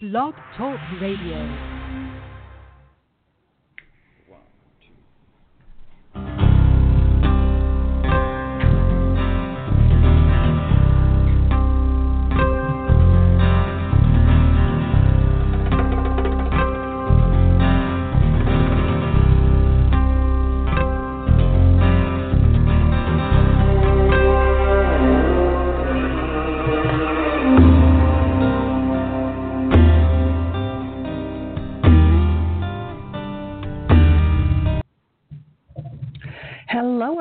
[0.00, 1.75] Blog Talk Radio.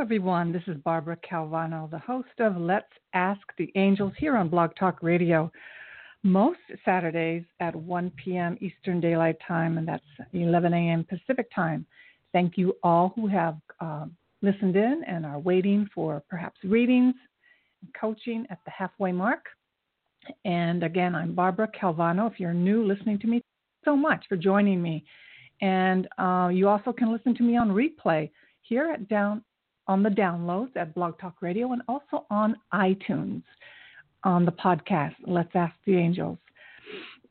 [0.05, 0.51] Everyone.
[0.51, 5.01] This is Barbara Calvano, the host of Let's Ask the Angels here on Blog Talk
[5.01, 5.51] Radio.
[6.21, 8.55] Most Saturdays at 1 p.m.
[8.61, 11.07] Eastern Daylight Time, and that's 11 a.m.
[11.09, 11.87] Pacific Time.
[12.33, 14.05] Thank you all who have uh,
[14.43, 17.15] listened in and are waiting for perhaps readings
[17.81, 19.45] and coaching at the halfway mark.
[20.45, 22.31] And again, I'm Barbara Calvano.
[22.31, 23.41] If you're new listening to me,
[23.83, 25.03] so much for joining me.
[25.61, 28.29] And uh, you also can listen to me on replay
[28.61, 29.41] here at down
[29.87, 33.43] on the downloads at Blog Talk Radio and also on iTunes
[34.23, 36.37] on the podcast Let's Ask the Angels.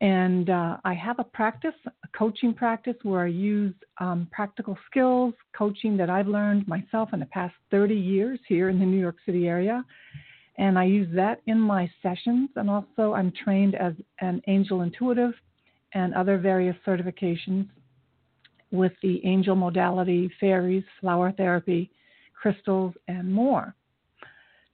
[0.00, 5.34] And uh, I have a practice, a coaching practice, where I use um, practical skills,
[5.56, 9.16] coaching that I've learned myself in the past 30 years here in the New York
[9.24, 9.84] City area.
[10.58, 12.50] And I use that in my sessions.
[12.56, 15.32] And also, I'm trained as an angel intuitive
[15.94, 17.68] and other various certifications
[18.70, 21.90] with the angel modality, fairies, flower therapy,
[22.44, 23.74] crystals, and more.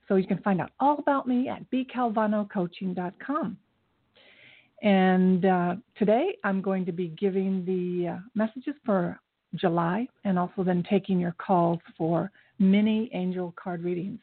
[0.08, 3.56] So you can find out all about me at bcalvanocoaching.com.
[4.82, 9.20] And uh, today I'm going to be giving the uh, messages for
[9.54, 14.18] July and also then taking your calls for mini angel card readings.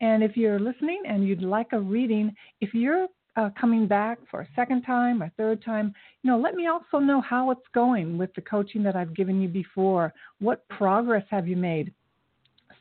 [0.00, 4.42] And if you're listening and you'd like a reading, if you're uh, coming back for
[4.42, 5.92] a second time or third time,
[6.22, 9.40] you know, let me also know how it's going with the coaching that I've given
[9.40, 10.14] you before.
[10.38, 11.92] What progress have you made?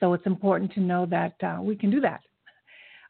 [0.02, 2.22] So it's important to know that uh, we can do that.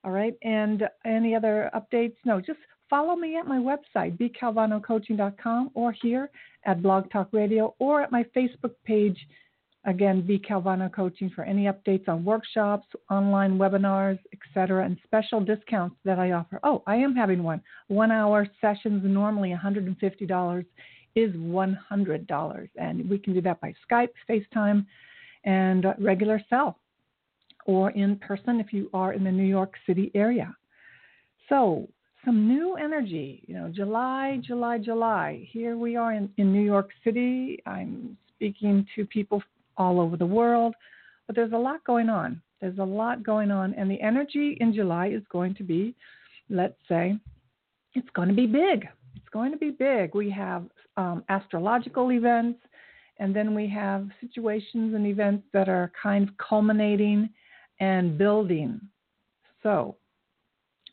[0.03, 0.35] All right.
[0.43, 2.15] And any other updates?
[2.25, 6.29] No, just follow me at my website, bcalvanocoaching.com, or here
[6.65, 9.17] at Blog Talk Radio, or at my Facebook page,
[9.85, 10.37] Again, B.
[10.37, 16.33] Calvano Coaching for any updates on workshops, online webinars, etc., and special discounts that I
[16.33, 16.59] offer.
[16.61, 17.61] Oh, I am having one.
[17.87, 20.65] One hour sessions, normally $150,
[21.15, 22.69] is $100.
[22.75, 24.85] And we can do that by Skype, FaceTime,
[25.45, 26.77] and regular cell,
[27.65, 30.55] or in person if you are in the New York City area.
[31.49, 31.87] So,
[32.23, 35.47] some new energy, you know, July, July, July.
[35.51, 37.59] Here we are in, in New York City.
[37.65, 39.41] I'm speaking to people
[39.77, 40.75] all over the world.
[41.25, 42.41] But there's a lot going on.
[42.59, 43.73] There's a lot going on.
[43.73, 45.95] And the energy in July is going to be,
[46.49, 47.17] let's say,
[47.95, 48.87] it's going to be big.
[49.15, 50.13] It's going to be big.
[50.13, 50.65] We have
[50.97, 52.59] um, astrological events,
[53.19, 57.29] and then we have situations and events that are kind of culminating
[57.81, 58.79] and building.
[59.63, 59.97] So,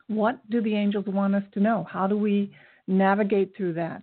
[0.09, 1.87] what do the angels want us to know?
[1.89, 2.53] How do we
[2.89, 4.03] navigate through that?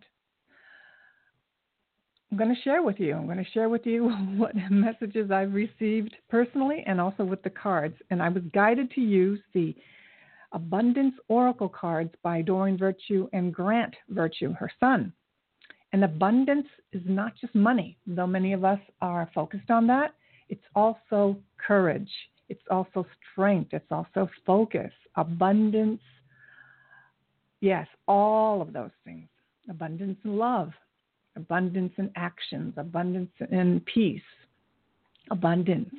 [2.31, 3.15] I'm going to share with you.
[3.15, 7.49] I'm going to share with you what messages I've received personally and also with the
[7.49, 7.95] cards.
[8.11, 9.75] And I was guided to use the
[10.51, 15.11] Abundance Oracle cards by Doreen Virtue and Grant Virtue, her son.
[15.91, 20.13] And abundance is not just money, though many of us are focused on that.
[20.49, 22.11] It's also courage,
[22.49, 26.01] it's also strength, it's also focus, abundance.
[27.61, 29.27] Yes, all of those things.
[29.69, 30.71] Abundance and love,
[31.35, 34.21] abundance in actions, abundance in peace,
[35.31, 35.93] abundance.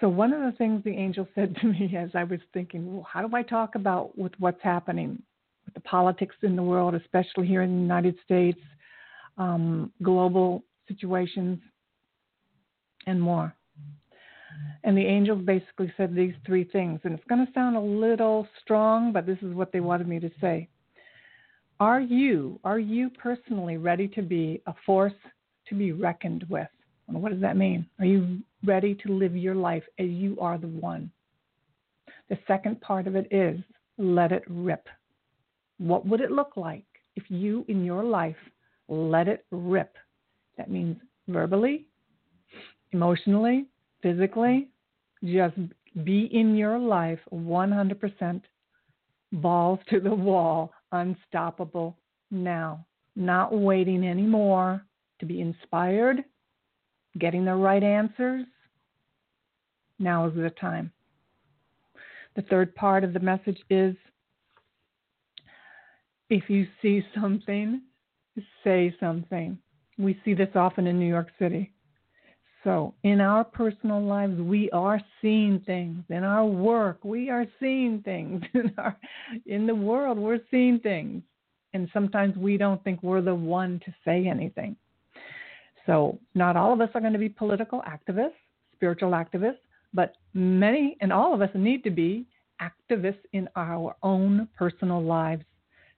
[0.00, 3.06] So one of the things the angel said to me as I was thinking, well,
[3.10, 5.22] how do I talk about with what's happening
[5.64, 8.58] with the politics in the world, especially here in the United States,
[9.38, 11.60] um, global situations,
[13.06, 13.54] and more.
[14.84, 18.46] And the angels basically said these three things, and it's going to sound a little
[18.60, 20.68] strong, but this is what they wanted me to say.
[21.80, 25.12] Are you, are you personally ready to be a force
[25.68, 26.68] to be reckoned with?
[27.08, 27.86] And what does that mean?
[27.98, 31.10] Are you ready to live your life as you are the one?
[32.28, 33.60] The second part of it is
[33.98, 34.88] let it rip.
[35.78, 36.84] What would it look like
[37.16, 38.36] if you in your life
[38.88, 39.96] let it rip?
[40.56, 40.96] That means
[41.28, 41.86] verbally,
[42.92, 43.66] emotionally,
[44.02, 44.68] physically,
[45.24, 45.56] just
[46.04, 48.42] be in your life 100%
[49.32, 51.96] balls to the wall, unstoppable
[52.30, 52.84] now.
[53.14, 54.84] Not waiting anymore
[55.20, 56.24] to be inspired,
[57.18, 58.44] getting the right answers.
[59.98, 60.90] Now is the time.
[62.34, 63.94] The third part of the message is
[66.30, 67.82] if you see something,
[68.64, 69.58] say something.
[69.98, 71.72] We see this often in New York City.
[72.64, 76.04] So, in our personal lives, we are seeing things.
[76.10, 78.42] In our work, we are seeing things.
[78.54, 78.96] In our
[79.46, 81.22] in the world, we're seeing things.
[81.74, 84.76] And sometimes we don't think we're the one to say anything.
[85.86, 88.38] So, not all of us are going to be political activists,
[88.76, 89.58] spiritual activists,
[89.92, 92.26] but many and all of us need to be
[92.60, 95.44] activists in our own personal lives.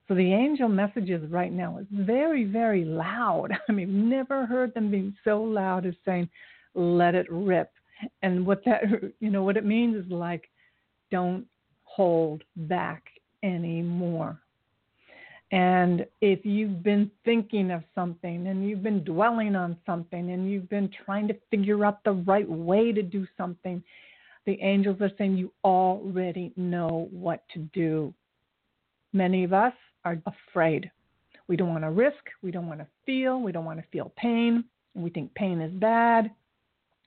[0.08, 3.50] So the angel messages right now is very, very loud.
[3.69, 6.28] I mean, never heard them being so loud as saying,
[6.74, 7.70] let it rip.
[8.22, 8.82] And what that,
[9.20, 10.50] you know, what it means is like,
[11.10, 11.46] don't
[11.84, 13.04] hold back
[13.42, 14.40] anymore.
[15.52, 20.68] And if you've been thinking of something and you've been dwelling on something and you've
[20.68, 23.82] been trying to figure out the right way to do something,
[24.46, 28.12] the angels are saying you already know what to do.
[29.12, 29.74] Many of us
[30.04, 30.90] are afraid.
[31.46, 34.12] We don't want to risk, we don't want to feel, we don't want to feel
[34.16, 36.30] pain, we think pain is bad,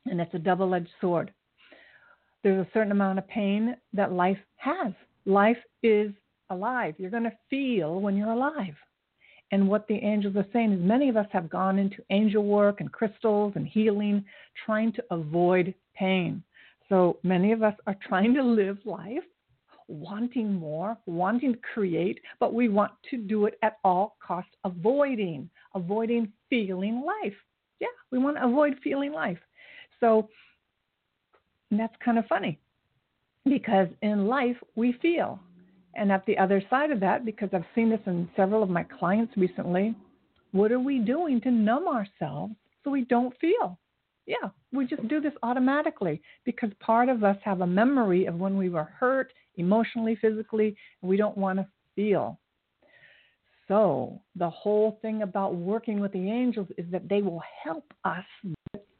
[0.09, 1.33] and it's a double edged sword.
[2.43, 4.93] There's a certain amount of pain that life has.
[5.25, 6.11] Life is
[6.49, 6.95] alive.
[6.97, 8.75] You're going to feel when you're alive.
[9.51, 12.81] And what the angels are saying is many of us have gone into angel work
[12.81, 14.23] and crystals and healing,
[14.65, 16.43] trying to avoid pain.
[16.89, 19.23] So many of us are trying to live life,
[19.87, 25.49] wanting more, wanting to create, but we want to do it at all costs, avoiding,
[25.75, 27.35] avoiding feeling life.
[27.79, 29.39] Yeah, we want to avoid feeling life.
[29.99, 30.29] So
[31.71, 32.59] that's kind of funny
[33.45, 35.39] because in life we feel.
[35.95, 38.83] And at the other side of that, because I've seen this in several of my
[38.83, 39.95] clients recently,
[40.51, 42.53] what are we doing to numb ourselves
[42.83, 43.79] so we don't feel?
[44.27, 48.57] Yeah, we just do this automatically because part of us have a memory of when
[48.57, 52.39] we were hurt emotionally, physically, and we don't want to feel.
[53.67, 58.25] So, the whole thing about working with the angels is that they will help us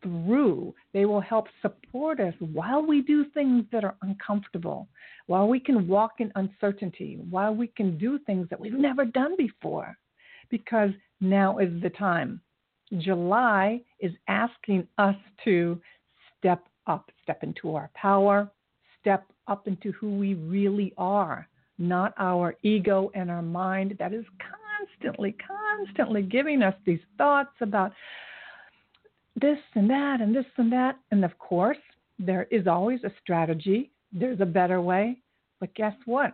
[0.02, 0.74] through.
[0.94, 4.88] They will help support us while we do things that are uncomfortable,
[5.28, 9.36] while we can walk in uncertainty, while we can do things that we've never done
[9.38, 9.98] before,
[10.50, 12.42] because now is the time.
[13.00, 15.80] July is asking us to
[16.38, 18.50] step up, step into our power,
[19.02, 21.48] step up into who we really are,
[21.78, 27.92] not our ego and our mind that is constantly, constantly giving us these thoughts about
[29.40, 30.98] this and that and this and that.
[31.12, 31.78] And of course,
[32.20, 35.18] there is always a strategy, there's a better way.
[35.60, 36.34] But guess what?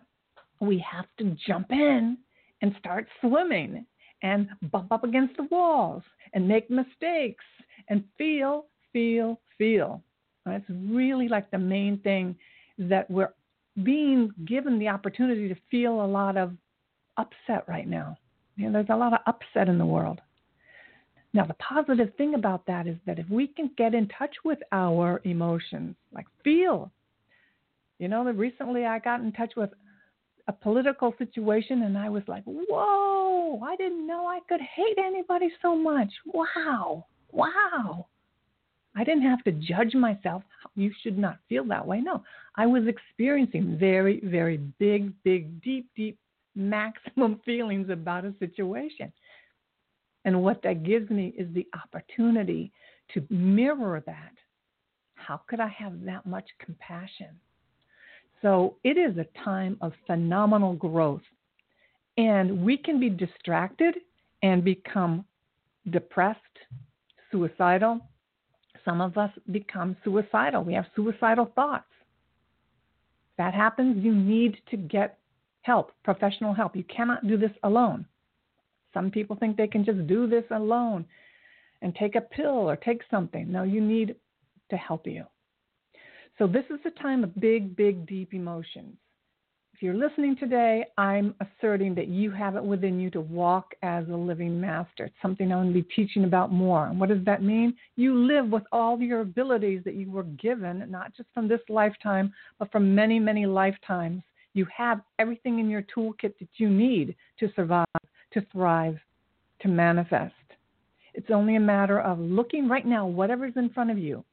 [0.59, 2.17] We have to jump in
[2.61, 3.85] and start swimming
[4.21, 6.03] and bump up against the walls
[6.33, 7.43] and make mistakes
[7.89, 10.01] and feel, feel, feel.
[10.45, 12.35] That's really like the main thing
[12.77, 13.33] that we're
[13.83, 16.53] being given the opportunity to feel a lot of
[17.17, 18.17] upset right now.
[18.55, 20.21] You know, there's a lot of upset in the world.
[21.33, 24.59] Now, the positive thing about that is that if we can get in touch with
[24.71, 26.91] our emotions, like feel,
[27.97, 29.71] you know, recently I got in touch with
[30.47, 35.49] a political situation and I was like, whoa, I didn't know I could hate anybody
[35.61, 36.09] so much.
[36.25, 38.07] Wow, wow.
[38.95, 40.43] I didn't have to judge myself.
[40.75, 41.99] You should not feel that way.
[41.99, 42.23] No,
[42.55, 46.19] I was experiencing very, very big, big, deep, deep,
[46.55, 49.11] maximum feelings about a situation.
[50.25, 52.71] And what that gives me is the opportunity
[53.13, 54.31] to mirror that.
[55.15, 57.39] How could I have that much compassion?
[58.41, 61.21] So it is a time of phenomenal growth.
[62.17, 63.95] And we can be distracted
[64.43, 65.25] and become
[65.89, 66.39] depressed,
[67.31, 68.01] suicidal.
[68.85, 70.63] Some of us become suicidal.
[70.63, 71.85] We have suicidal thoughts.
[73.31, 75.17] If That happens, you need to get
[75.61, 76.75] help, professional help.
[76.75, 78.05] You cannot do this alone.
[78.93, 81.05] Some people think they can just do this alone
[81.81, 83.51] and take a pill or take something.
[83.51, 84.15] No, you need
[84.69, 85.25] to help you.
[86.37, 88.95] So, this is a time of big, big, deep emotions.
[89.73, 94.07] If you're listening today, I'm asserting that you have it within you to walk as
[94.07, 95.05] a living master.
[95.05, 96.87] It's something I'm going to be teaching about more.
[96.87, 97.75] And what does that mean?
[97.95, 102.31] You live with all your abilities that you were given, not just from this lifetime,
[102.59, 104.21] but from many, many lifetimes.
[104.53, 107.87] You have everything in your toolkit that you need to survive
[108.33, 108.97] to thrive,
[109.61, 110.33] to manifest.
[111.13, 114.23] It's only a matter of looking right now, whatever's in front of you,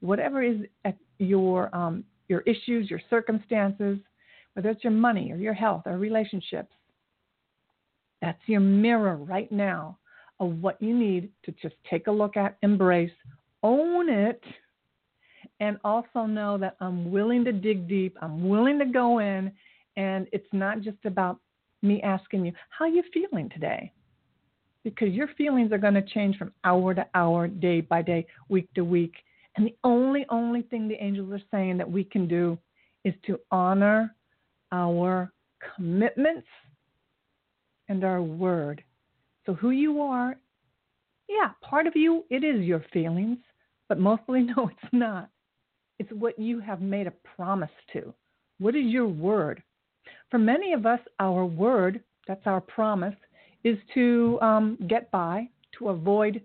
[0.00, 3.98] whatever is at your um, your issues, your circumstances,
[4.54, 6.72] whether it's your money or your health or relationships.
[8.22, 9.98] That's your mirror right now
[10.38, 13.10] of what you need to just take a look at, embrace,
[13.62, 14.42] own it,
[15.58, 18.16] and also know that I'm willing to dig deep.
[18.22, 19.52] I'm willing to go in,
[19.96, 21.38] and it's not just about
[21.82, 23.92] me asking you, how are you feeling today?
[24.84, 28.72] Because your feelings are going to change from hour to hour, day by day, week
[28.74, 29.14] to week.
[29.56, 32.58] And the only, only thing the angels are saying that we can do
[33.04, 34.14] is to honor
[34.72, 35.32] our
[35.76, 36.46] commitments
[37.88, 38.82] and our word.
[39.46, 40.36] So, who you are,
[41.28, 43.38] yeah, part of you, it is your feelings,
[43.88, 45.28] but mostly, no, it's not.
[45.98, 48.14] It's what you have made a promise to.
[48.58, 49.62] What is your word?
[50.30, 53.14] For many of us, our word, that's our promise,
[53.64, 55.48] is to um, get by,
[55.78, 56.42] to avoid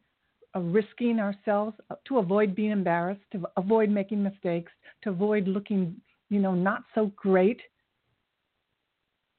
[0.55, 4.71] uh, risking ourselves, uh, to avoid being embarrassed, to avoid making mistakes,
[5.03, 5.95] to avoid looking,
[6.29, 7.61] you know, not so great.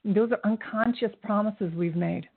[0.04, 2.28] Those are unconscious promises we've made.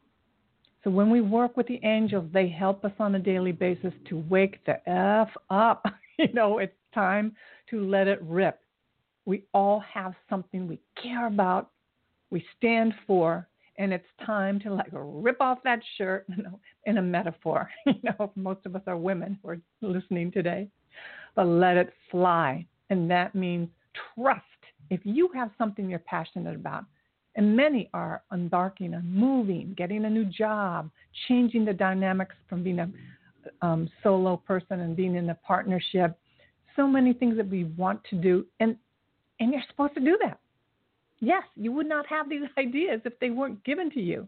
[0.83, 4.23] So when we work with the angels, they help us on a daily basis to
[4.29, 5.85] wake the F up.
[6.17, 7.35] you know, it's time
[7.69, 8.59] to let it rip.
[9.25, 11.71] We all have something we care about,
[12.29, 16.97] we stand for, and it's time to like rip off that shirt you know, in
[16.97, 17.69] a metaphor.
[17.85, 20.67] You know, most of us are women who are listening today,
[21.35, 22.65] but let it fly.
[22.89, 23.69] And that means
[24.15, 24.43] trust.
[24.89, 26.85] If you have something you're passionate about,
[27.35, 30.89] and many are embarking on moving, getting a new job,
[31.27, 32.89] changing the dynamics from being a
[33.61, 36.17] um, solo person and being in a partnership.
[36.75, 38.75] So many things that we want to do, and
[39.39, 40.39] and you're supposed to do that.
[41.21, 44.27] Yes, you would not have these ideas if they weren't given to you.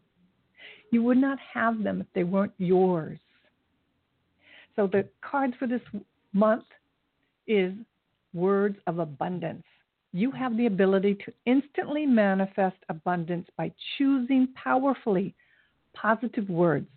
[0.91, 3.19] You would not have them if they weren't yours.
[4.75, 5.81] So the cards for this
[6.33, 6.65] month
[7.47, 7.73] is
[8.33, 9.63] words of abundance.
[10.13, 15.33] You have the ability to instantly manifest abundance by choosing powerfully
[15.93, 16.87] positive words.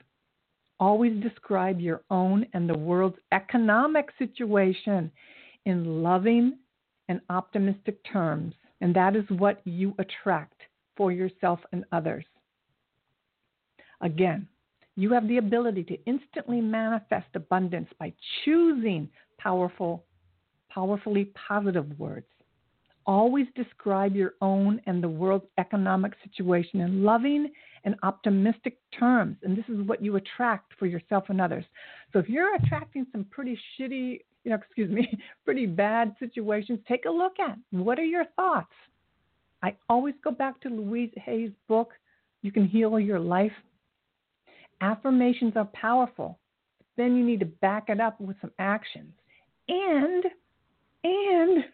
[0.80, 5.10] Always describe your own and the world's economic situation
[5.64, 6.58] in loving
[7.08, 8.54] and optimistic terms.
[8.80, 10.60] And that is what you attract
[10.96, 12.24] for yourself and others.
[14.00, 14.48] Again,
[14.96, 18.12] you have the ability to instantly manifest abundance by
[18.44, 20.04] choosing powerful,
[20.70, 22.26] powerfully positive words.
[23.06, 27.50] Always describe your own and the world's economic situation in loving
[27.84, 29.36] and optimistic terms.
[29.42, 31.64] And this is what you attract for yourself and others.
[32.12, 37.06] So if you're attracting some pretty shitty you know, excuse me, pretty bad situations, take
[37.06, 38.72] a look at what are your thoughts.
[39.62, 41.92] I always go back to Louise Hay's book,
[42.42, 43.52] You Can Heal Your Life.
[44.80, 46.38] Affirmations are powerful.
[46.96, 49.12] Then you need to back it up with some actions.
[49.68, 50.24] And
[51.02, 51.64] and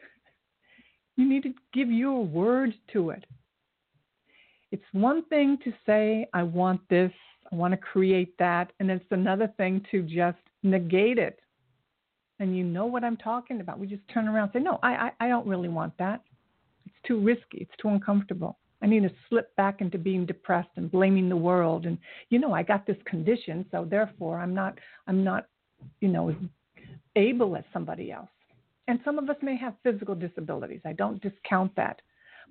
[1.17, 3.25] you need to give your word to it.
[4.71, 7.11] It's one thing to say, I want this,
[7.50, 11.41] I want to create that, and it's another thing to just negate it
[12.40, 13.78] and you know what I'm talking about.
[13.78, 16.23] We just turn around and say, no, I, I, I don't really want that.
[16.87, 17.59] It's too risky.
[17.59, 18.59] It's too uncomfortable.
[18.82, 21.85] I need to slip back into being depressed and blaming the world.
[21.85, 21.99] And
[22.30, 25.47] you know, I got this condition, so therefore I'm not I'm not,
[26.00, 26.35] you know,
[27.14, 28.30] able as somebody else.
[28.88, 30.80] And some of us may have physical disabilities.
[30.85, 32.00] I don't discount that.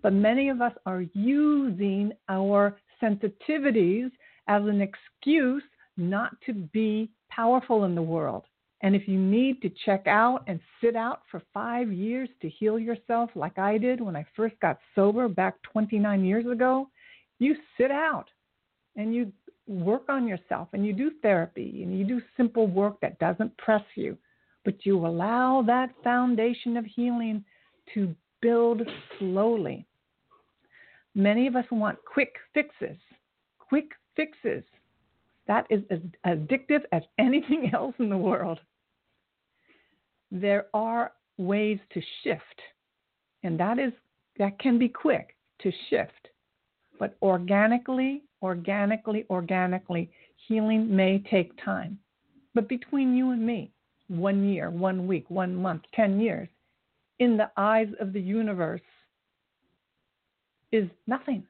[0.02, 4.12] But many of us are using our sensitivities
[4.48, 5.64] as an excuse
[5.98, 8.46] not to be powerful in the world.
[8.82, 12.80] And if you need to check out and sit out for five years to heal
[12.80, 16.88] yourself, like I did when I first got sober back 29 years ago,
[17.40, 18.30] you sit out
[18.96, 19.32] and you
[19.68, 23.84] work on yourself and you do therapy and you do simple work that doesn't press
[23.96, 24.18] you,
[24.64, 27.44] but you allow that foundation of healing
[27.94, 28.82] to build
[29.18, 29.86] slowly.
[31.16, 32.98] Many of us want quick fixes.
[33.60, 34.64] Quick fixes.
[35.50, 38.60] That is as addictive as anything else in the world
[40.32, 42.62] there are ways to shift,
[43.44, 43.94] and that is
[44.38, 46.30] that can be quick to shift.
[47.00, 50.12] But organically, organically, organically,
[50.48, 51.98] healing may take time.
[52.54, 53.72] But between you and me,
[54.08, 56.50] one year, one week, one month, 10 years,
[57.20, 58.82] in the eyes of the universe,
[60.72, 61.44] is nothing.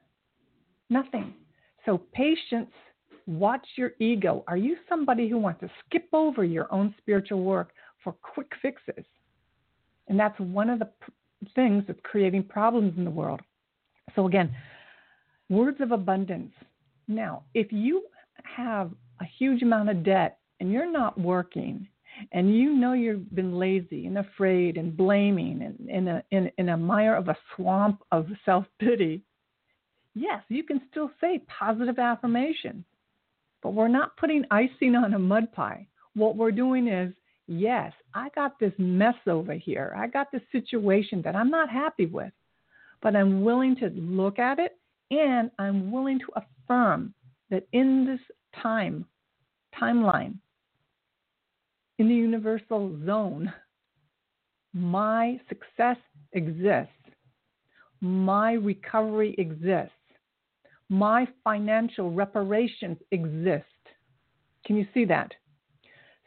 [0.88, 1.34] Nothing.
[1.86, 2.70] So, patience,
[3.30, 4.44] watch your ego.
[4.48, 7.72] Are you somebody who wants to skip over your own spiritual work
[8.02, 9.04] for quick fixes.
[10.08, 13.40] And that's one of the p- things that's creating problems in the world.
[14.16, 14.54] So, again,
[15.48, 16.52] words of abundance.
[17.08, 18.04] Now, if you
[18.42, 21.86] have a huge amount of debt and you're not working,
[22.32, 26.70] and you know you've been lazy and afraid and blaming and in a, in, in
[26.70, 29.22] a mire of a swamp of self pity,
[30.14, 32.84] yes, you can still say positive affirmations,
[33.62, 35.86] but we're not putting icing on a mud pie.
[36.14, 37.12] What we're doing is
[37.46, 39.92] yes, I got this mess over here.
[39.96, 42.32] I got this situation that I'm not happy with,
[43.02, 44.78] but I'm willing to look at it
[45.10, 47.14] And I'm willing to affirm
[47.50, 48.20] that in this
[48.62, 49.04] time,
[49.80, 50.36] timeline,
[51.98, 53.52] in the universal zone,
[54.72, 55.96] my success
[56.32, 56.92] exists.
[58.00, 59.92] My recovery exists.
[60.90, 63.64] My financial reparations exist.
[64.66, 65.32] Can you see that?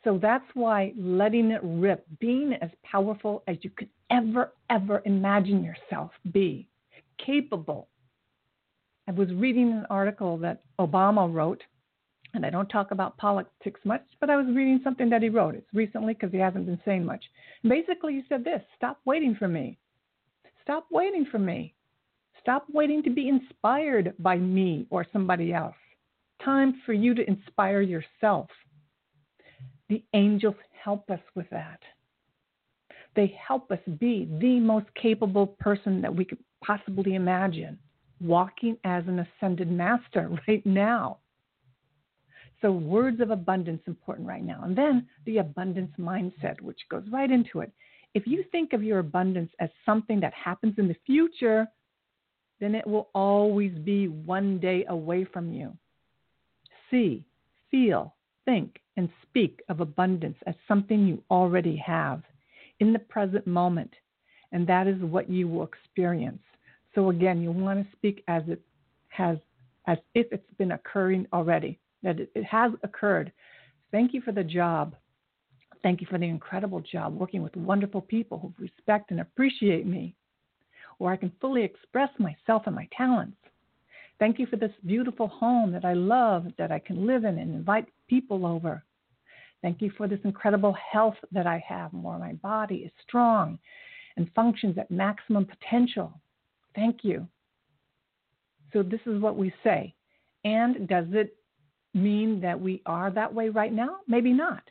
[0.06, 5.64] So that's why letting it rip, being as powerful as you could ever, ever imagine
[5.64, 6.68] yourself be,
[7.24, 7.90] capable.
[9.08, 11.62] I was reading an article that Obama wrote,
[12.34, 15.56] and I don't talk about politics much, but I was reading something that he wrote.
[15.56, 17.24] It's recently because he hasn't been saying much.
[17.64, 19.78] basically, he said this stop waiting for me.
[20.64, 21.76] Stop waiting for me.
[22.44, 25.76] Stop waiting to be inspired by me or somebody else.
[26.44, 28.48] Time for you to inspire yourself.
[29.88, 31.80] The angels help us with that.
[33.16, 37.80] They help us be the most capable person that we could possibly imagine,
[38.20, 41.20] walking as an ascended master right now.
[42.62, 44.64] So, words of abundance important right now.
[44.66, 47.72] And then the abundance mindset, which goes right into it.
[48.14, 51.68] If you think of your abundance as something that happens in the future,
[52.64, 55.76] then it will always be one day away from you.
[56.90, 57.26] See,
[57.70, 58.16] feel,
[58.46, 62.22] think, and speak of abundance as something you already have
[62.80, 63.92] in the present moment,
[64.52, 66.42] and that is what you will experience.
[66.96, 68.62] So again, you want to speak as it
[69.10, 69.38] has,
[69.88, 73.32] as if it's been occurring already, that it has occurred.
[73.92, 74.96] Thank you for the job.
[75.82, 80.16] Thank you for the incredible job working with wonderful people who respect and appreciate me,
[81.00, 83.38] or I can fully express myself and my talents.
[84.20, 87.54] Thank you for this beautiful home that I love, that I can live in and
[87.56, 88.84] invite people over.
[89.62, 93.58] Thank you for this incredible health that I have, where my body is strong
[94.18, 96.20] and functions at maximum potential.
[96.76, 97.28] Thank you.
[98.72, 99.94] So, this is what we say.
[100.44, 101.36] And does it
[101.94, 103.98] mean that we are that way right now?
[104.08, 104.64] Maybe not.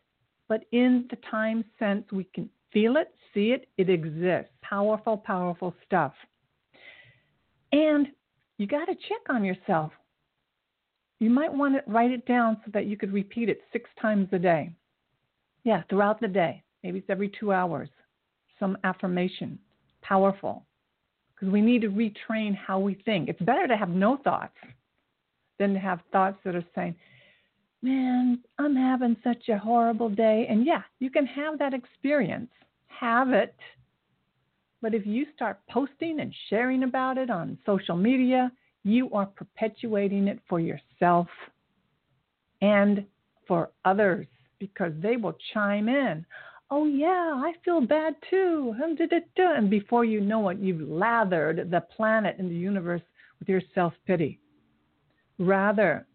[0.49, 4.53] But in the time sense, we can feel it, see it, it exists.
[4.63, 6.13] Powerful, powerful stuff.
[7.73, 8.09] And
[8.59, 9.93] you got to check on yourself.
[11.19, 14.29] You might want to write it down so that you could repeat it six times
[14.33, 14.71] a day.
[15.65, 16.63] Yeah, throughout the day.
[16.83, 17.89] Maybe it's every two hours.
[18.59, 19.59] Some affirmation.
[20.03, 20.67] Powerful.
[21.35, 23.29] Because we need to retrain how we think.
[23.29, 24.57] It's better to have no thoughts
[25.59, 26.97] than to have thoughts that are saying,
[27.83, 30.47] man, I'm having such a horrible day.
[30.49, 32.51] And yeah, you can have that experience.
[32.87, 33.55] Have it.
[34.81, 38.51] But if you start posting and sharing about it on social media,
[38.85, 41.29] you are perpetuating it for yourself
[42.61, 43.05] and
[43.47, 44.27] for others
[44.59, 46.25] because they will chime in.
[46.71, 48.75] Oh, yeah, I feel bad too.
[49.37, 53.03] And before you know it, you've lathered the planet and the universe
[53.39, 54.41] with your self pity.
[55.39, 56.07] Rather,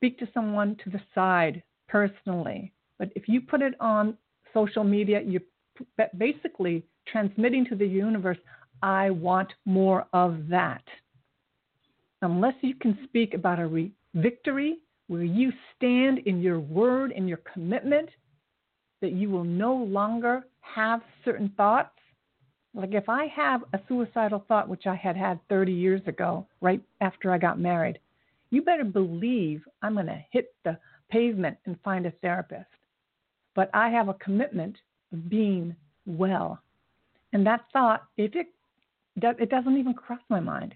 [0.00, 2.72] speak to someone to the side personally.
[2.98, 4.16] But if you put it on
[4.54, 5.42] social media, you're
[6.16, 8.38] basically transmitting to the universe,
[8.82, 10.82] I want more of that.
[12.22, 17.28] Unless you can speak about a re- victory where you stand in your word and
[17.28, 18.08] your commitment
[19.02, 21.90] that you will no longer have certain thoughts.
[22.74, 26.80] Like if I have a suicidal thought, which I had had 30 years ago, right
[27.00, 27.98] after I got married,
[28.50, 30.78] you better believe I'm going to hit the
[31.10, 32.66] pavement and find a therapist.
[33.54, 34.76] But I have a commitment
[35.12, 35.74] of being
[36.06, 36.60] well.
[37.32, 38.48] And that thought, if it,
[39.16, 40.74] it doesn't even cross my mind.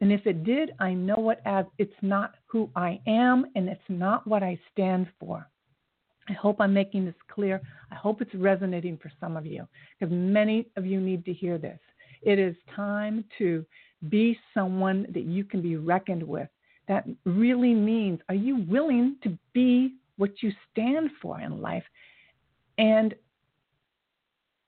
[0.00, 3.80] And if it did, I know it as it's not who I am and it's
[3.88, 5.48] not what I stand for.
[6.28, 7.62] I hope I'm making this clear.
[7.90, 9.66] I hope it's resonating for some of you
[9.98, 11.78] because many of you need to hear this.
[12.22, 13.64] It is time to
[14.08, 16.48] be someone that you can be reckoned with.
[16.88, 21.84] That really means are you willing to be what you stand for in life?
[22.78, 23.14] And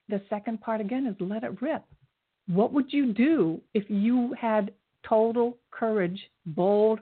[0.09, 1.85] the second part again is let it rip.
[2.47, 4.73] What would you do if you had
[5.07, 7.01] total courage, bold,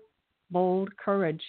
[0.51, 1.43] bold courage,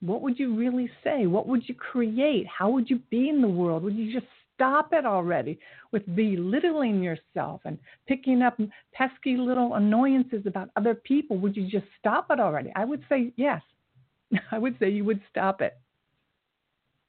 [0.00, 1.26] what would you really say?
[1.26, 2.46] What would you create?
[2.46, 3.82] How would you be in the world?
[3.82, 5.58] Would you just stop it already
[5.92, 8.58] with belittling yourself and picking up
[8.92, 11.38] pesky little annoyances about other people?
[11.38, 12.72] Would you just stop it already?
[12.74, 13.62] I would say yes.
[14.50, 15.78] I would say you would stop it.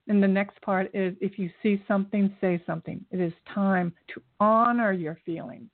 [0.08, 3.04] And the next part is if you see something, say something.
[3.12, 5.70] It is time to honor your feelings.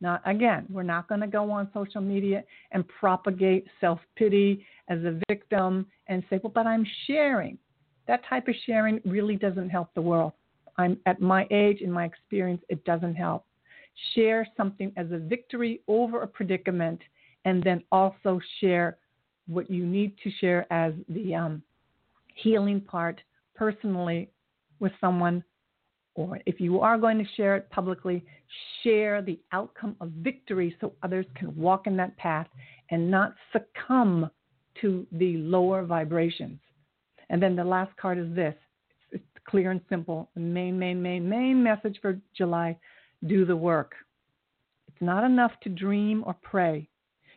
[0.00, 4.98] Now, again, we're not going to go on social media and propagate self pity as
[5.00, 7.58] a victim and say, well, but I'm sharing.
[8.06, 10.32] That type of sharing really doesn't help the world.
[10.80, 13.44] I'm at my age, in my experience, it doesn't help.
[14.14, 17.00] Share something as a victory over a predicament
[17.44, 18.98] and then also share
[19.46, 21.62] what you need to share as the um,
[22.34, 23.20] healing part
[23.54, 24.30] personally
[24.78, 25.44] with someone,
[26.14, 28.24] or if you are going to share it publicly,
[28.82, 32.46] share the outcome of victory so others can walk in that path
[32.90, 34.30] and not succumb
[34.80, 36.58] to the lower vibrations.
[37.28, 38.54] And then the last card is this
[39.50, 40.30] clear and simple.
[40.34, 42.78] The main, main, main, main message for July
[43.26, 43.94] do the work.
[44.88, 46.88] It's not enough to dream or pray.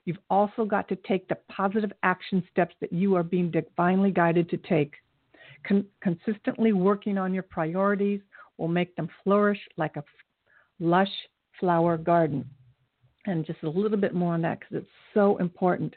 [0.06, 4.50] You've also got to take the positive action steps that you are being divinely guided
[4.50, 4.94] to take.
[5.66, 8.20] Con- consistently working on your priorities
[8.58, 10.04] will make them flourish like a
[10.80, 11.12] lush
[11.60, 12.48] flower garden.
[13.26, 15.96] And just a little bit more on that because it's so important.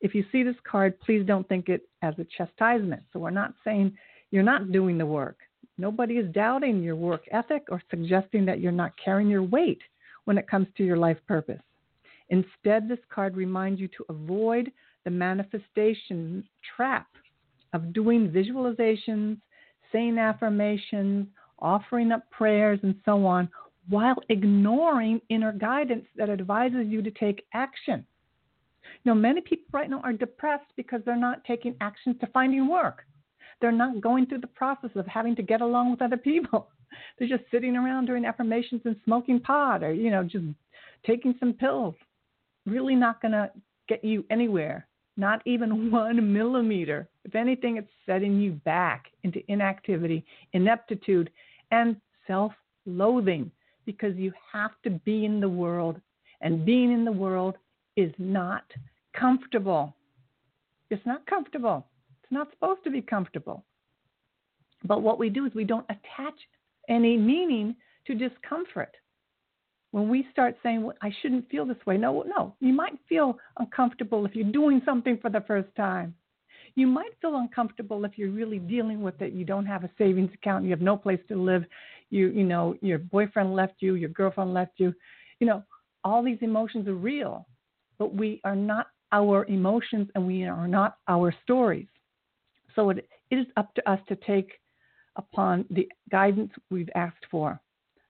[0.00, 3.02] If you see this card, please don't think it as a chastisement.
[3.12, 3.96] So we're not saying
[4.30, 5.38] you're not doing the work.
[5.78, 9.80] Nobody is doubting your work ethic or suggesting that you're not carrying your weight
[10.24, 11.62] when it comes to your life purpose.
[12.30, 14.70] Instead, this card reminds you to avoid
[15.04, 16.44] the manifestation
[16.76, 17.06] trap
[17.72, 19.38] of doing visualizations,
[19.92, 21.28] saying affirmations,
[21.60, 23.48] offering up prayers, and so on,
[23.88, 28.04] while ignoring inner guidance that advises you to take action.
[29.04, 32.68] You know, many people right now are depressed because they're not taking actions to finding
[32.68, 33.04] work.
[33.60, 36.68] They're not going through the process of having to get along with other people.
[37.18, 40.44] They're just sitting around doing affirmations and smoking pot or, you know, just
[41.06, 41.94] taking some pills
[42.66, 43.50] really not going to
[43.88, 45.90] get you anywhere, not even mm-hmm.
[45.90, 47.08] one millimeter.
[47.24, 51.30] If anything, it's setting you back into inactivity, ineptitude,
[51.70, 52.52] and self
[52.86, 53.50] loathing
[53.86, 56.00] because you have to be in the world,
[56.42, 57.56] and being in the world
[57.96, 58.64] is not
[59.18, 59.94] comfortable.
[60.90, 61.86] It's not comfortable.
[62.28, 63.64] It's not supposed to be comfortable.
[64.84, 66.34] But what we do is we don't attach
[66.88, 67.74] any meaning
[68.06, 68.94] to discomfort
[69.92, 73.38] when we start saying, well, I shouldn't feel this way, no, no, you might feel
[73.58, 76.14] uncomfortable if you're doing something for the first time.
[76.74, 79.32] You might feel uncomfortable if you're really dealing with it.
[79.32, 81.64] You don't have a savings account, you have no place to live,
[82.10, 84.92] you you know, your boyfriend left you, your girlfriend left you.
[85.40, 85.62] You know,
[86.04, 87.46] all these emotions are real,
[87.98, 91.88] but we are not our emotions and we are not our stories.
[92.78, 94.52] So it, it is up to us to take
[95.16, 97.58] upon the guidance we've asked for.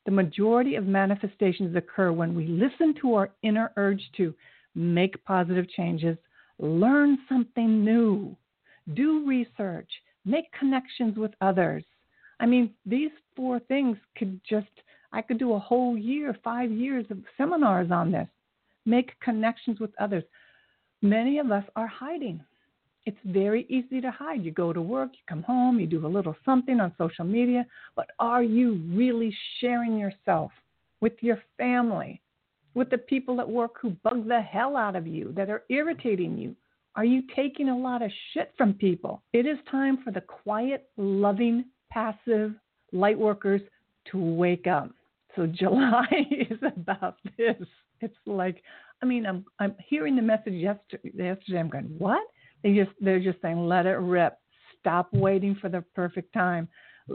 [0.04, 4.35] The majority of manifestations occur when we listen to our inner urge to
[4.74, 6.18] make positive changes,
[6.59, 8.37] learn something new,
[8.92, 9.88] do research,
[10.26, 11.83] make connections with others.
[12.38, 14.66] I mean, these four things could just,
[15.14, 18.28] I could do a whole year, five years of seminars on this.
[18.85, 20.24] Make connections with others.
[21.00, 22.42] Many of us are hiding.
[23.08, 24.44] It's very easy to hide.
[24.44, 27.64] You go to work, you come home, you do a little something on social media,
[27.96, 30.52] but are you really sharing yourself
[31.00, 32.20] with your family,
[32.74, 36.36] with the people at work who bug the hell out of you, that are irritating
[36.36, 36.54] you?
[36.96, 39.22] Are you taking a lot of shit from people?
[39.32, 42.52] It is time for the quiet, loving, passive
[42.92, 43.62] light workers
[44.12, 44.90] to wake up.
[45.34, 47.56] So July is about this.
[48.02, 48.62] It's like,
[49.02, 51.10] I mean, I'm I'm hearing the message yesterday.
[51.14, 52.20] Yesterday, I'm going, what?
[52.62, 54.38] They just they're just saying let it rip.
[54.80, 56.68] Stop waiting for the perfect time.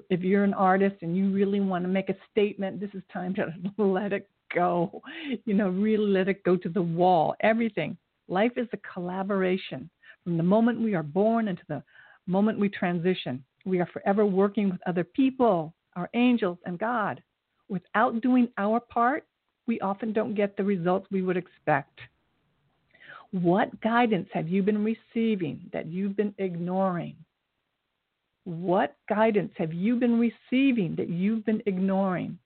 [0.10, 3.36] If you're an artist and you really want to make a statement, this is time
[3.36, 3.54] to
[3.84, 5.02] let it go.
[5.46, 7.36] You know, really let it go to the wall.
[7.42, 7.98] Everything.
[8.28, 9.90] Life is a collaboration.
[10.24, 11.84] From the moment we are born into the
[12.26, 17.22] moment we transition, we are forever working with other people, our angels, and God.
[17.70, 19.26] Without doing our part,
[19.68, 22.00] we often don't get the results we would expect.
[23.34, 27.16] What guidance have you been receiving that you've been ignoring?
[28.44, 32.38] What guidance have you been receiving that you've been ignoring?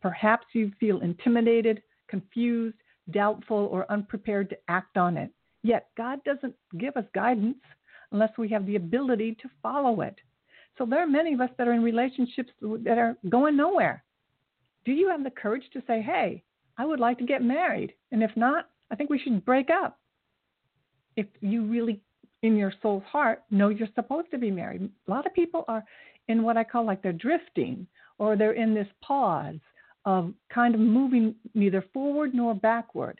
[0.00, 2.74] Perhaps you feel intimidated, confused,
[3.12, 5.30] doubtful, or unprepared to act on it.
[5.62, 7.58] Yet God doesn't give us guidance
[8.10, 10.16] unless we have the ability to follow it.
[10.78, 14.02] So there are many of us that are in relationships that are going nowhere.
[14.84, 16.42] Do you have the courage to say, hey,
[16.76, 17.92] I would like to get married?
[18.10, 19.98] And if not, I think we should break up.
[21.16, 22.00] If you really,
[22.42, 24.88] in your soul's heart, know you're supposed to be married.
[25.08, 25.82] A lot of people are
[26.28, 27.86] in what I call like they're drifting
[28.18, 29.58] or they're in this pause
[30.04, 33.18] of kind of moving neither forward nor backward.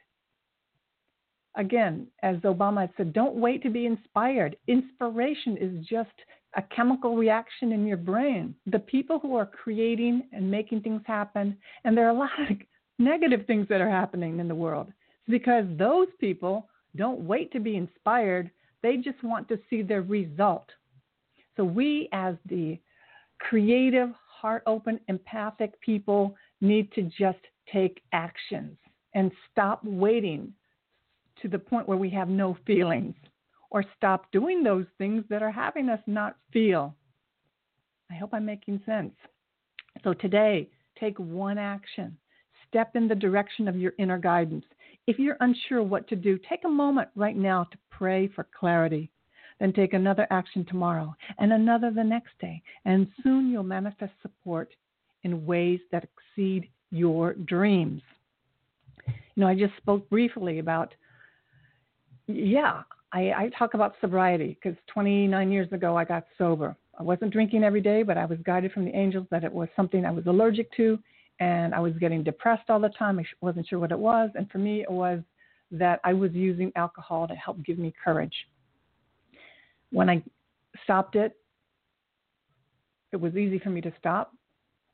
[1.57, 4.57] Again, as Obama had said, don't wait to be inspired.
[4.69, 6.11] Inspiration is just
[6.57, 8.55] a chemical reaction in your brain.
[8.67, 12.57] The people who are creating and making things happen, and there are a lot of
[12.99, 14.93] negative things that are happening in the world
[15.29, 18.51] because those people don't wait to be inspired,
[18.83, 20.69] they just want to see their result.
[21.57, 22.79] So, we as the
[23.39, 27.39] creative, heart open, empathic people need to just
[27.73, 28.77] take actions
[29.15, 30.53] and stop waiting
[31.41, 33.15] to the point where we have no feelings
[33.71, 36.95] or stop doing those things that are having us not feel.
[38.11, 39.15] I hope I'm making sense.
[40.05, 42.17] So today, take one action.
[42.69, 44.65] Step in the direction of your inner guidance.
[45.07, 49.11] If you're unsure what to do, take a moment right now to pray for clarity.
[49.59, 52.63] Then take another action tomorrow and another the next day.
[52.85, 54.73] And soon you'll manifest support
[55.23, 58.03] in ways that exceed your dreams.
[59.07, 60.95] You know, I just spoke briefly about,
[62.27, 66.77] yeah, I, I talk about sobriety because 29 years ago I got sober.
[66.99, 69.69] I wasn't drinking every day, but I was guided from the angels that it was
[69.75, 70.99] something I was allergic to,
[71.43, 73.19] and I was getting depressed all the time.
[73.19, 75.21] I wasn't sure what it was, and for me, it was
[75.73, 78.35] that I was using alcohol to help give me courage.
[79.91, 80.23] When I
[80.85, 81.33] stopped it,
[83.11, 84.33] it was easy for me to stop.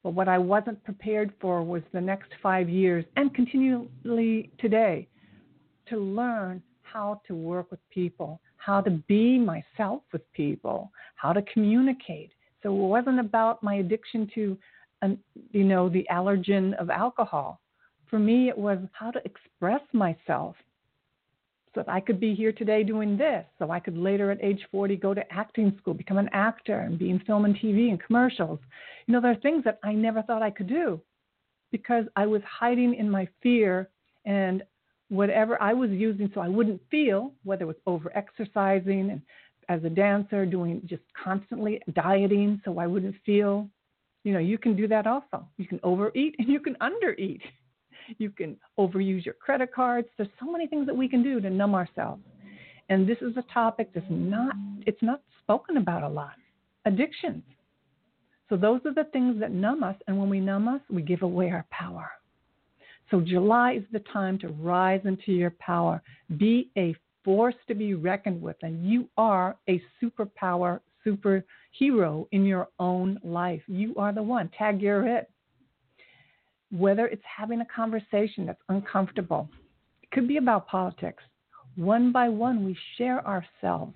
[0.03, 5.07] But what I wasn't prepared for was the next five years and continually today
[5.91, 11.43] to learn how to work with people, how to be myself with people, how to
[11.53, 12.31] communicate.
[12.63, 14.57] So it wasn't about my addiction to,
[15.03, 15.19] um,
[15.53, 17.61] you know, the allergen of alcohol.
[18.07, 20.57] For me, it was how to express myself
[21.75, 24.67] so that I could be here today doing this, so I could later at age
[24.71, 28.03] 40 go to acting school, become an actor, and be in film and TV and
[28.03, 28.59] commercials.
[29.07, 31.01] You know, there are things that I never thought I could do
[31.71, 33.91] because I was hiding in my fear
[34.25, 34.63] and
[35.09, 39.23] whatever I was using so I wouldn't feel, whether it was over exercising and
[39.69, 43.69] as a dancer, doing just constantly dieting so I wouldn't feel.
[44.29, 45.49] You know, you can do that also.
[45.57, 47.41] You can overeat and you can undereat.
[48.19, 50.07] You can overuse your credit cards.
[50.19, 52.21] There's so many things that we can do to numb ourselves.
[52.91, 54.55] And this is a topic that's not
[54.87, 56.35] it's not spoken about a lot.
[56.85, 57.43] Addictions.
[58.51, 61.23] So those are the things that numb us and when we numb us, we give
[61.23, 62.11] away our power.
[63.11, 66.03] So July is the time to rise into your power.
[66.37, 72.69] Be a force to be reckoned with, and you are a superpower, superhero in your
[72.79, 73.63] own life.
[73.67, 74.51] You are the one.
[74.57, 75.31] Tag you're it.
[76.71, 79.49] Whether it's having a conversation that's uncomfortable,
[80.03, 81.23] it could be about politics.
[81.77, 83.95] One by one, we share ourselves.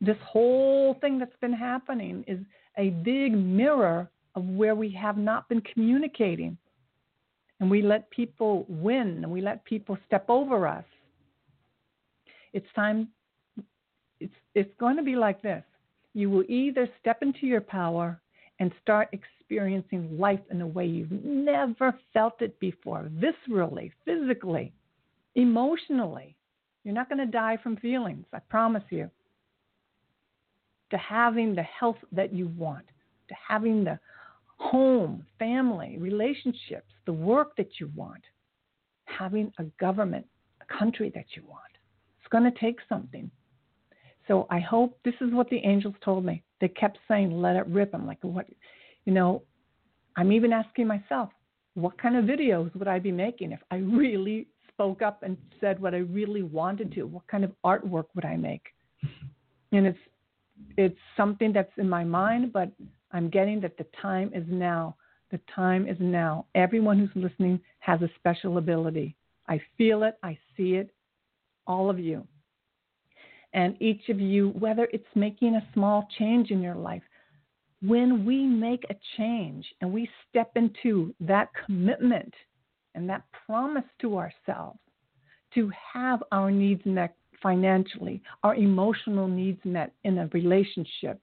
[0.00, 2.40] This whole thing that's been happening is
[2.76, 6.58] a big mirror of where we have not been communicating
[7.60, 10.84] and we let people win and we let people step over us.
[12.52, 13.08] It's time,
[14.22, 15.62] it's, it's going to be like this.
[16.14, 18.20] You will either step into your power
[18.60, 24.72] and start experiencing life in a way you've never felt it before, viscerally, physically,
[25.34, 26.36] emotionally.
[26.84, 29.10] You're not going to die from feelings, I promise you.
[30.90, 32.84] To having the health that you want,
[33.28, 33.98] to having the
[34.58, 38.22] home, family, relationships, the work that you want,
[39.06, 40.26] having a government,
[40.60, 41.62] a country that you want.
[42.20, 43.30] It's going to take something.
[44.28, 46.42] So I hope this is what the angels told me.
[46.60, 47.94] They kept saying, let it rip.
[47.94, 48.46] I'm like, what?
[49.04, 49.42] You know,
[50.16, 51.30] I'm even asking myself,
[51.74, 55.80] what kind of videos would I be making if I really spoke up and said
[55.80, 57.04] what I really wanted to?
[57.04, 58.62] What kind of artwork would I make?
[59.72, 59.98] And it's
[60.76, 62.70] it's something that's in my mind, but
[63.10, 64.96] I'm getting that the time is now.
[65.30, 66.46] The time is now.
[66.54, 69.16] Everyone who's listening has a special ability.
[69.48, 70.90] I feel it, I see it,
[71.66, 72.26] all of you.
[73.54, 77.02] And each of you, whether it's making a small change in your life,
[77.82, 82.32] when we make a change and we step into that commitment
[82.94, 84.78] and that promise to ourselves
[85.54, 91.20] to have our needs met financially, our emotional needs met in a relationship,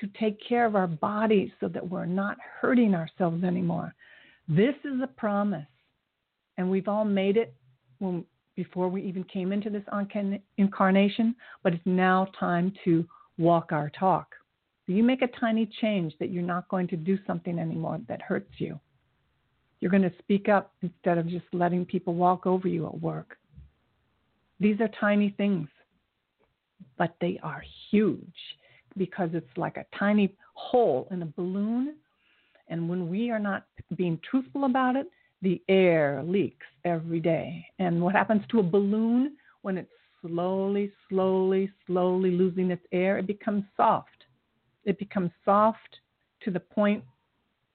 [0.00, 3.92] to take care of our bodies so that we're not hurting ourselves anymore.
[4.48, 5.66] This is a promise,
[6.56, 7.52] and we've all made it
[7.98, 8.24] when,
[8.60, 9.84] before we even came into this
[10.58, 13.06] incarnation, but it's now time to
[13.38, 14.34] walk our talk.
[14.86, 18.20] So you make a tiny change that you're not going to do something anymore that
[18.20, 18.78] hurts you.
[19.80, 23.38] You're going to speak up instead of just letting people walk over you at work.
[24.58, 25.68] These are tiny things,
[26.98, 28.40] but they are huge
[28.98, 31.94] because it's like a tiny hole in a balloon.
[32.68, 33.64] And when we are not
[33.96, 35.06] being truthful about it,
[35.42, 37.66] the air leaks every day.
[37.78, 43.18] And what happens to a balloon when it's slowly, slowly, slowly losing its air?
[43.18, 44.24] It becomes soft.
[44.84, 46.00] It becomes soft
[46.42, 47.04] to the point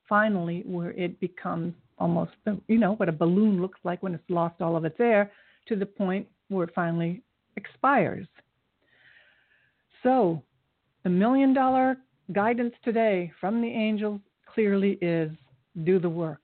[0.07, 2.31] finally where it becomes almost,
[2.67, 5.31] you know, what a balloon looks like when it's lost all of its air,
[5.67, 7.23] to the point where it finally
[7.55, 8.27] expires.
[10.03, 10.43] So
[11.03, 11.97] the million dollar
[12.31, 14.21] guidance today from the angels
[14.53, 15.31] clearly is
[15.83, 16.43] do the work.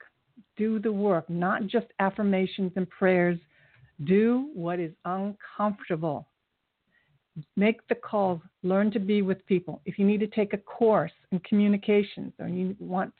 [0.62, 3.40] Do the work, not just affirmations and prayers.
[4.04, 6.28] Do what is uncomfortable.
[7.56, 8.42] Make the calls.
[8.62, 9.82] Learn to be with people.
[9.86, 13.12] If you need to take a course in communications or you want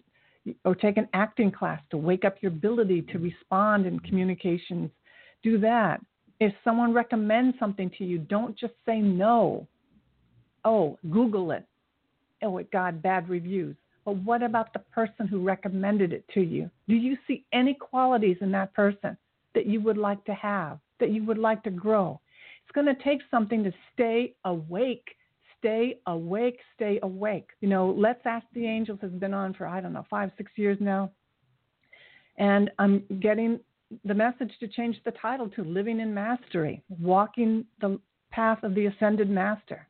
[0.66, 4.92] or take an acting class to wake up your ability to respond in communications,
[5.42, 6.00] do that.
[6.40, 9.68] If someone recommends something to you, don't just say no.
[10.64, 11.66] Oh, Google it.
[12.44, 13.76] Oh, it got bad reviews.
[14.06, 16.70] But what about the person who recommended it to you?
[16.88, 19.18] Do you see any qualities in that person
[19.54, 22.20] that you would like to have, that you would like to grow?
[22.64, 25.16] It's going to take something to stay awake
[25.62, 27.50] stay awake, stay awake.
[27.62, 30.52] You know, Let's Ask the Angels has been on for, I don't know, five, six
[30.56, 31.12] years now.
[32.38, 33.60] And I'm getting
[34.06, 38.00] the message to change the title to Living in Mastery, Walking the
[38.32, 39.88] Path of the Ascended Master.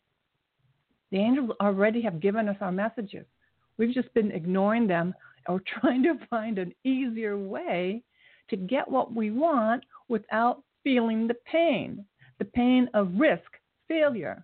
[1.12, 3.26] The angels already have given us our messages.
[3.78, 5.14] We've just been ignoring them
[5.48, 8.04] or trying to find an easier way
[8.50, 12.06] to get what we want without feeling the pain
[12.40, 13.52] the pain of risk,
[13.88, 14.44] failure,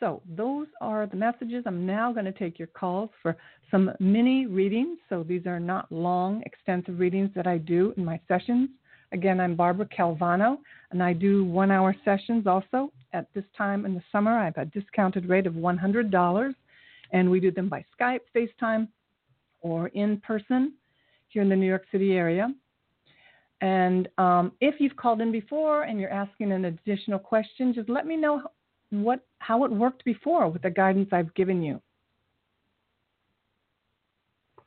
[0.00, 1.64] so, those are the messages.
[1.66, 3.36] I'm now going to take your calls for
[3.70, 4.98] some mini readings.
[5.10, 8.70] So, these are not long, extensive readings that I do in my sessions.
[9.12, 10.56] Again, I'm Barbara Calvano,
[10.90, 12.90] and I do one hour sessions also.
[13.12, 16.54] At this time in the summer, I have a discounted rate of $100,
[17.12, 18.88] and we do them by Skype, FaceTime,
[19.60, 20.74] or in person
[21.28, 22.52] here in the New York City area.
[23.60, 28.06] And um, if you've called in before and you're asking an additional question, just let
[28.06, 28.42] me know
[28.90, 31.80] what how it worked before with the guidance I've given you.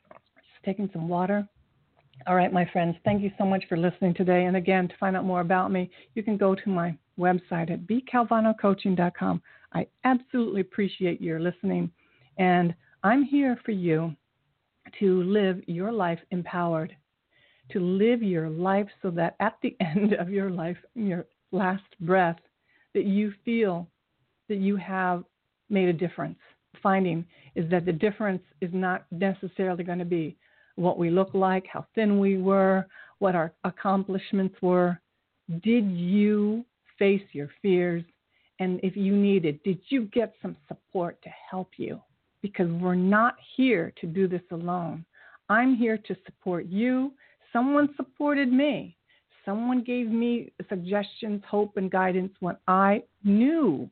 [0.09, 1.47] Just taking some water.
[2.25, 4.45] All right, my friends, thank you so much for listening today.
[4.45, 7.85] And again, to find out more about me, you can go to my website at
[7.85, 9.41] bcalvanocoaching.com.
[9.73, 11.91] I absolutely appreciate your listening,
[12.37, 14.15] and I'm here for you
[14.99, 16.95] to live your life empowered,
[17.71, 22.39] to live your life so that at the end of your life, your last breath,
[22.93, 23.87] that you feel
[24.49, 25.23] that you have
[25.69, 26.37] made a difference.
[26.81, 30.35] Finding is that the difference is not necessarily going to be
[30.75, 32.85] what we look like, how thin we were,
[33.19, 34.99] what our accomplishments were.
[35.63, 36.65] Did you
[36.97, 38.03] face your fears?
[38.59, 42.01] And if you needed, did you get some support to help you?
[42.43, 45.03] Because we're not here to do this alone.
[45.49, 47.13] I'm here to support you.
[47.51, 48.95] Someone supported me.
[49.45, 53.89] Someone gave me suggestions, hope, and guidance when I knew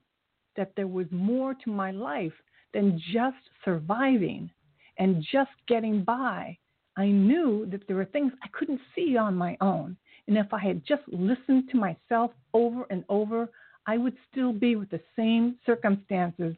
[0.55, 2.33] that there was more to my life
[2.73, 4.49] than just surviving
[4.97, 6.57] and just getting by.
[6.97, 9.97] I knew that there were things I couldn't see on my own.
[10.27, 13.49] And if I had just listened to myself over and over,
[13.87, 16.55] I would still be with the same circumstances,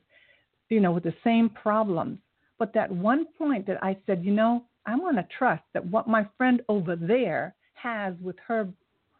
[0.74, 2.20] you know, with the same problems.
[2.60, 6.08] But that one point that I said, you know, I want to trust that what
[6.08, 8.68] my friend over there has with her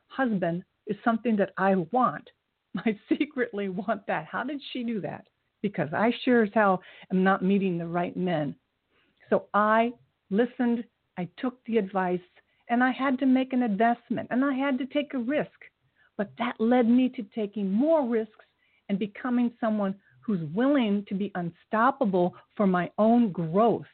[0.08, 2.30] husband is something that I want.
[2.78, 4.26] I secretly want that.
[4.26, 5.26] How did she do that?
[5.62, 8.56] Because I sure as hell am not meeting the right men.
[9.30, 9.94] So I
[10.30, 10.84] listened,
[11.18, 12.20] I took the advice,
[12.70, 15.52] and I had to make an investment and I had to take a risk.
[16.18, 18.46] But that led me to taking more risks
[18.90, 23.86] and becoming someone who's willing to be unstoppable for my own growth.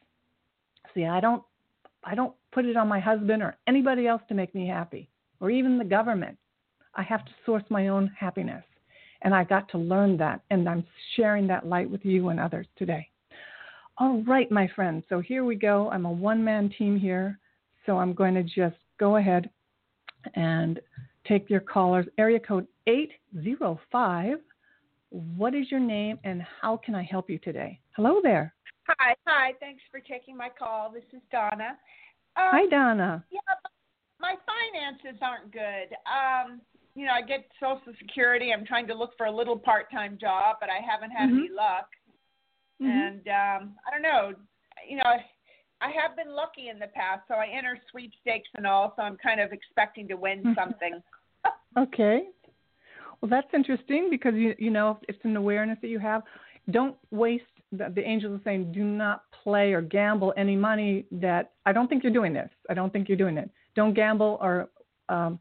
[0.93, 1.43] See, I don't
[2.03, 5.49] I don't put it on my husband or anybody else to make me happy or
[5.49, 6.37] even the government.
[6.95, 8.63] I have to source my own happiness.
[9.21, 12.67] And I got to learn that, and I'm sharing that light with you and others
[12.77, 13.09] today.
[13.97, 15.03] All right, my friends.
[15.09, 15.89] So here we go.
[15.89, 17.37] I'm a one man team here.
[17.85, 19.49] So I'm going to just go ahead
[20.35, 20.79] and
[21.27, 22.05] take your callers.
[22.17, 24.37] Area code 805.
[25.09, 27.79] What is your name and how can I help you today?
[27.95, 28.53] Hello there.
[28.87, 29.53] Hi, hi.
[29.59, 30.91] Thanks for taking my call.
[30.91, 31.77] This is Donna.
[32.35, 33.23] Um, hi, Donna.
[33.31, 33.39] Yeah,
[34.19, 35.95] my finances aren't good.
[36.05, 36.61] Um,
[36.95, 38.51] you know, I get Social Security.
[38.51, 41.39] I'm trying to look for a little part-time job, but I haven't had mm-hmm.
[41.39, 41.89] any luck.
[42.81, 42.91] Mm-hmm.
[42.91, 44.33] And um, I don't know.
[44.87, 45.03] You know,
[45.81, 48.93] I have been lucky in the past, so I enter sweepstakes and all.
[48.95, 51.01] So I'm kind of expecting to win something.
[51.77, 52.23] okay.
[53.21, 56.23] Well, that's interesting because you you know it's an awareness that you have.
[56.71, 57.43] Don't waste.
[57.71, 61.87] The, the angels are saying, do not play or gamble any money that I don't
[61.87, 62.49] think you're doing this.
[62.69, 63.49] I don't think you're doing it.
[63.75, 64.69] Don't gamble or
[65.07, 65.39] um,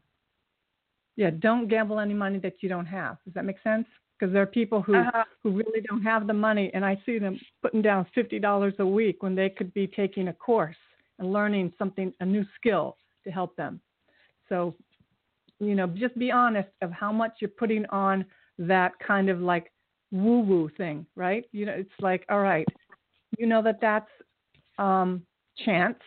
[1.15, 3.17] yeah, don't gamble any money that you don't have.
[3.25, 3.85] Does that make sense?
[4.17, 5.25] Because there are people who uh-huh.
[5.43, 8.85] who really don't have the money, and I see them putting down fifty dollars a
[8.85, 10.75] week when they could be taking a course
[11.19, 13.81] and learning something, a new skill to help them.
[14.47, 14.75] So,
[15.59, 18.25] you know, just be honest of how much you're putting on
[18.57, 19.71] that kind of like
[20.11, 21.45] woo woo thing, right?
[21.51, 22.67] You know, it's like, all right,
[23.37, 24.09] you know that that's
[24.77, 25.21] um,
[25.65, 25.99] chance.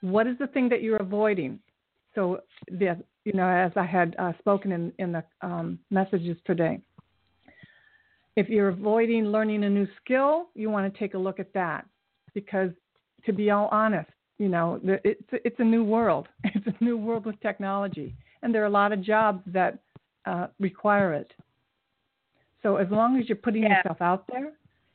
[0.00, 1.60] What is the thing that you're avoiding?
[2.14, 6.80] So the you know, as I had uh, spoken in, in the um, messages today.
[8.36, 11.84] If you're avoiding learning a new skill, you want to take a look at that
[12.32, 12.70] because,
[13.26, 14.10] to be all honest,
[14.40, 16.26] you know, it's it's a new world.
[16.54, 19.78] It's a new world with technology, and there are a lot of jobs that
[20.24, 21.30] uh, require it.
[22.62, 23.76] So as long as you're putting yeah.
[23.76, 24.52] yourself out there,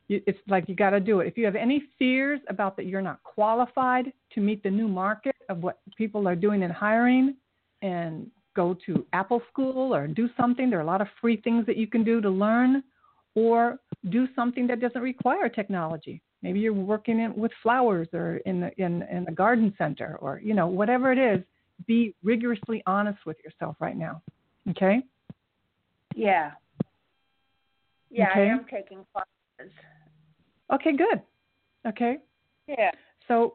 [0.08, 1.28] you, it's like you got to do it.
[1.28, 5.36] If you have any fears about that you're not qualified to meet the new market
[5.48, 7.36] of what people are doing in hiring,
[7.82, 10.70] and go to Apple School or do something.
[10.70, 12.82] There are a lot of free things that you can do to learn,
[13.36, 13.78] or
[14.10, 16.20] do something that doesn't require technology.
[16.46, 20.40] Maybe you're working in, with flowers or in the in in a garden center or
[20.40, 21.44] you know whatever it is.
[21.88, 24.22] Be rigorously honest with yourself right now.
[24.70, 25.02] Okay.
[26.14, 26.52] Yeah.
[28.10, 28.42] Yeah, okay.
[28.42, 29.74] I am taking classes.
[30.72, 31.20] Okay, good.
[31.84, 32.18] Okay.
[32.68, 32.92] Yeah.
[33.26, 33.54] So,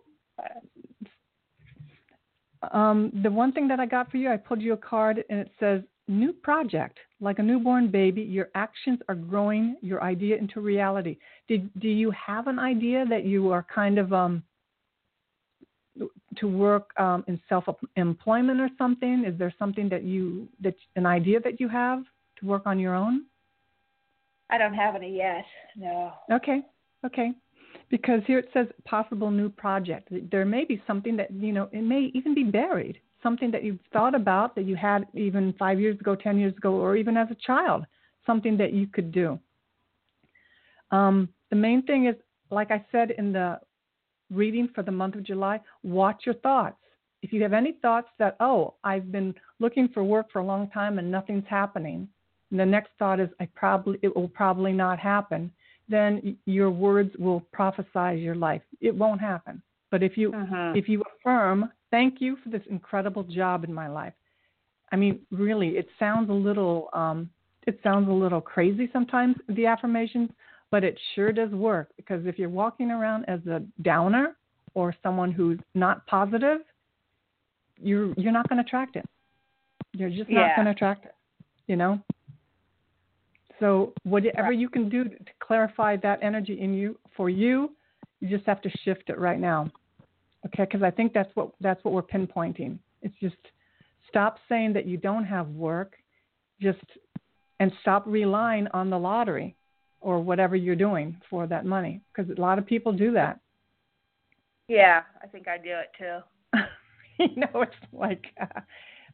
[2.74, 5.40] um, the one thing that I got for you, I pulled you a card and
[5.40, 7.00] it says new project.
[7.22, 11.18] Like a newborn baby, your actions are growing your idea into reality.
[11.48, 14.44] Did do you have an idea that you are kind of um,
[16.38, 17.66] to work um, in self
[17.96, 19.24] employment or something?
[19.26, 22.04] Is there something that you that an idea that you have
[22.40, 23.26] to work on your own?
[24.50, 25.46] I don't have any yet.
[25.76, 26.12] No.
[26.32, 26.62] Okay.
[27.06, 27.32] Okay.
[27.90, 30.10] Because here it says possible new project.
[30.30, 33.80] There may be something that, you know, it may even be buried, something that you've
[33.94, 37.28] thought about that you had even five years ago, 10 years ago, or even as
[37.32, 37.86] a child,
[38.26, 39.40] something that you could do.
[40.92, 42.16] Um, the main thing is,
[42.50, 43.60] like I said in the
[44.30, 46.78] reading for the month of July, watch your thoughts.
[47.22, 50.70] If you have any thoughts that, oh, I've been looking for work for a long
[50.70, 52.08] time and nothing's happening,
[52.50, 55.52] and the next thought is, I probably it will probably not happen
[55.92, 58.62] then your words will prophesize your life.
[58.80, 59.62] It won't happen.
[59.92, 60.74] But if you uh-huh.
[60.76, 64.14] if you affirm, thank you for this incredible job in my life.
[64.92, 67.30] I mean, really, it sounds a little um,
[67.68, 70.30] it sounds a little crazy sometimes the affirmations,
[70.72, 74.36] but it sure does work because if you're walking around as a downer
[74.74, 76.60] or someone who's not positive,
[77.78, 79.06] you're you're not going to attract it.
[79.94, 80.56] You're just not yeah.
[80.56, 81.16] going to attract it.
[81.68, 82.00] You know.
[83.60, 87.70] So whatever you can do to clarify that energy in you for you,
[88.20, 89.70] you just have to shift it right now.
[90.46, 92.80] Okay, because I think that's what that's what we're pinpointing.
[93.02, 93.36] It's just
[94.08, 95.94] stop saying that you don't have work,
[96.62, 96.80] just
[97.60, 99.56] and stop relying on the lottery
[100.00, 103.40] or whatever you're doing for that money because a lot of people do that.
[104.68, 106.60] Yeah, I think I do it too.
[107.20, 108.62] you know, it's like uh,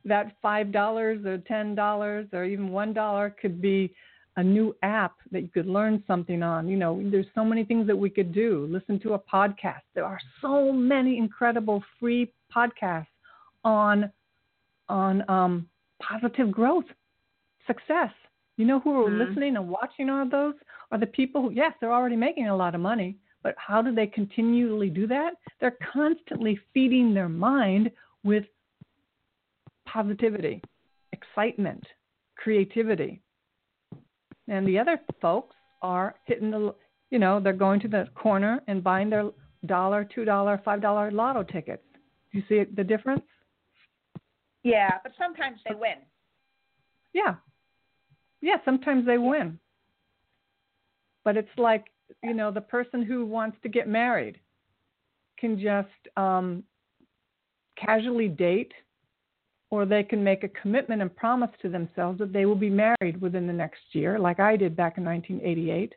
[0.06, 3.94] that five dollars or ten dollars or even one dollar could be
[4.38, 6.68] a new app that you could learn something on.
[6.68, 8.68] You know, there's so many things that we could do.
[8.70, 9.82] Listen to a podcast.
[9.96, 13.08] There are so many incredible free podcasts
[13.64, 14.12] on
[14.90, 15.68] on um,
[16.02, 16.86] positive growth,
[17.66, 18.12] success.
[18.56, 19.28] You know who are mm-hmm.
[19.30, 20.54] listening and watching all of those
[20.92, 23.94] are the people who, yes, they're already making a lot of money, but how do
[23.94, 25.34] they continually do that?
[25.60, 27.92] They're constantly feeding their mind
[28.24, 28.46] with
[29.86, 30.62] positivity,
[31.12, 31.84] excitement,
[32.38, 33.22] creativity
[34.48, 36.74] and the other folks are hitting the,
[37.12, 39.30] you know, they're going to the corner and buying their
[39.66, 41.84] dollar, two dollar, five dollar lotto tickets.
[42.32, 43.24] Do you see the difference?
[44.64, 45.98] Yeah, but sometimes they win.
[47.14, 47.36] Yeah,
[48.42, 49.60] yeah, sometimes they win.
[51.24, 51.86] But it's like
[52.24, 54.40] you know the person who wants to get married
[55.40, 56.64] can just um,
[57.78, 58.74] casually date
[59.70, 63.20] or they can make a commitment and promise to themselves that they will be married
[63.20, 65.94] within the next year, like I did back in 1988,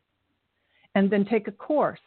[0.95, 2.01] and then take a course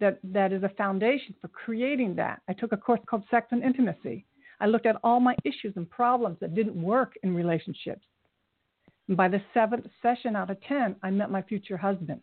[0.00, 2.40] that, that is a foundation for creating that.
[2.48, 4.24] I took a course called Sex and Intimacy.
[4.60, 8.04] I looked at all my issues and problems that didn't work in relationships.
[9.08, 12.22] And by the seventh session out of 10, I met my future husband.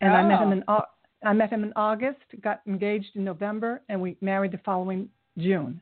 [0.00, 0.16] And oh.
[0.16, 0.52] I met him oh.
[0.52, 0.82] in oh.
[1.24, 5.80] I met him in August, got engaged in November, and we married the following June.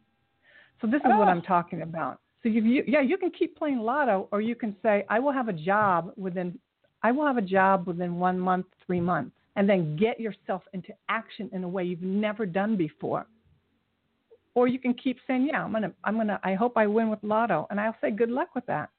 [0.81, 1.19] So this is oh.
[1.19, 1.33] what ah.
[1.33, 2.21] I'm talking about.
[2.43, 5.33] So you, you, yeah, you can keep playing lotto, or you can say, I will
[5.33, 6.59] have a job within,
[7.03, 10.91] I will have a job within one month, three months, and then get yourself into
[11.09, 13.27] action in a way you've never done before.
[14.55, 17.19] Or you can keep saying, yeah, I'm gonna, I'm gonna, I hope I win with
[17.23, 18.91] lotto, and I'll say, good luck with that.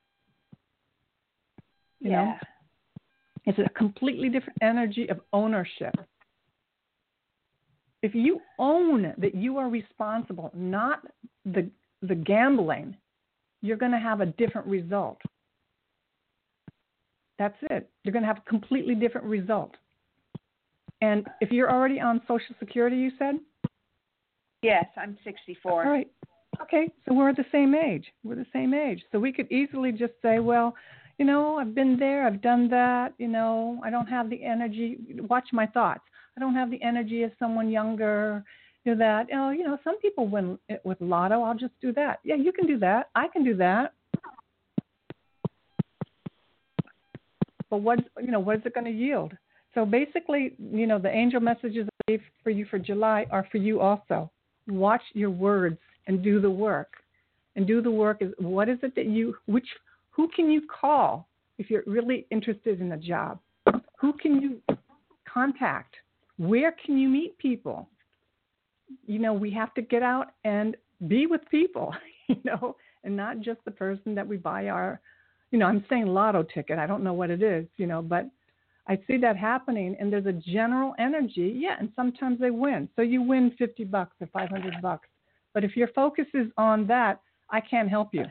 [1.99, 2.25] You yeah.
[2.25, 2.36] know,
[3.45, 5.95] it's a completely different energy of ownership
[8.03, 11.01] if you own that you are responsible, not
[11.53, 11.69] the
[12.01, 12.95] the gambling,
[13.61, 15.19] you're going to have a different result.
[17.39, 17.89] That's it.
[18.03, 19.75] You're going to have a completely different result.
[21.01, 23.35] And if you're already on Social Security, you said?
[24.63, 25.71] Yes, I'm 64.
[25.85, 26.09] All right.
[26.61, 28.05] Okay, so we're the same age.
[28.23, 29.03] We're the same age.
[29.11, 30.75] So we could easily just say, well,
[31.19, 34.97] you know, I've been there, I've done that, you know, I don't have the energy.
[35.29, 36.01] Watch my thoughts.
[36.35, 38.43] I don't have the energy of someone younger.
[38.88, 39.27] Do that.
[39.33, 41.41] Oh, you know, some people win with lotto.
[41.41, 42.21] I'll just do that.
[42.23, 43.09] Yeah, you can do that.
[43.15, 43.91] I can do that.
[47.69, 49.33] But what you know, what is it going to yield?
[49.73, 53.81] So basically, you know, the angel messages I for you for July are for you
[53.81, 54.31] also.
[54.69, 55.77] Watch your words
[56.07, 56.93] and do the work.
[57.57, 59.67] And do the work is what is it that you which
[60.11, 61.27] who can you call
[61.57, 63.38] if you're really interested in a job?
[63.99, 64.61] Who can you
[65.25, 65.93] contact?
[66.38, 67.89] Where can you meet people?
[69.05, 70.75] You know, we have to get out and
[71.07, 71.93] be with people,
[72.27, 74.99] you know, and not just the person that we buy our,
[75.51, 76.79] you know, I'm saying lotto ticket.
[76.79, 78.29] I don't know what it is, you know, but
[78.88, 81.53] I see that happening and there's a general energy.
[81.55, 82.88] Yeah, and sometimes they win.
[82.95, 85.07] So you win 50 bucks or 500 bucks.
[85.53, 88.25] But if your focus is on that, I can't help you.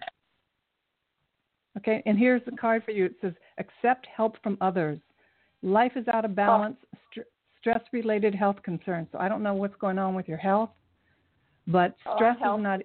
[1.79, 3.07] Okay, and here's the card for you.
[3.07, 4.99] It says, accept help from others.
[5.63, 6.35] Life is out of oh.
[6.35, 6.77] balance,
[7.11, 7.27] st-
[7.67, 9.09] stress related health concerns.
[9.11, 10.71] So I don't know what's going on with your health,
[11.67, 12.81] but oh, stress oh, is not,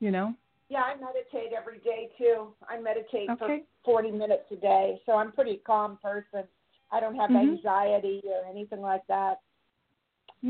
[0.00, 0.34] you know?
[0.68, 2.48] Yeah, I meditate every day too.
[2.68, 3.62] I meditate okay.
[3.82, 5.00] for 40 minutes a day.
[5.06, 6.44] So I'm a pretty calm person.
[6.92, 7.56] I don't have mm-hmm.
[7.56, 9.40] anxiety or anything like that.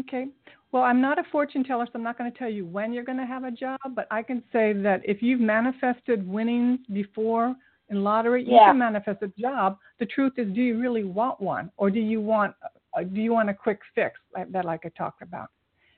[0.01, 0.27] Okay.
[0.73, 3.05] Well, I'm not a fortune teller, so I'm not going to tell you when you're
[3.05, 7.55] going to have a job, but I can say that if you've manifested winnings before
[7.89, 8.53] in lottery, yeah.
[8.53, 9.79] you can manifest a job.
[10.01, 12.69] The truth is, do you really want one, or do you want uh,
[13.05, 15.49] do you want a quick fix like, that, like I talked about?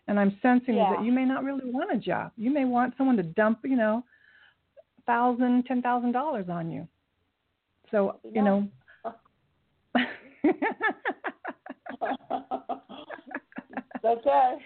[0.08, 0.94] And I'm sensing yeah.
[0.96, 2.32] that you may not really want a job.
[2.36, 4.02] You may want someone to dump, you know,
[5.06, 6.88] thousand, ten thousand dollars on you.
[7.90, 8.68] So you know.
[14.04, 14.56] okay.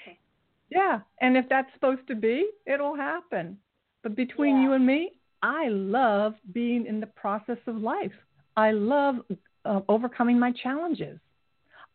[0.70, 3.58] Yeah, and if that's supposed to be, it'll happen.
[4.02, 4.62] But between yeah.
[4.62, 5.12] you and me,
[5.42, 8.12] I love being in the process of life.
[8.56, 9.16] I love
[9.64, 11.18] uh, overcoming my challenges.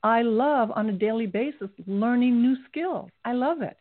[0.04, 3.10] I love on a daily basis learning new skills.
[3.26, 3.78] I love it.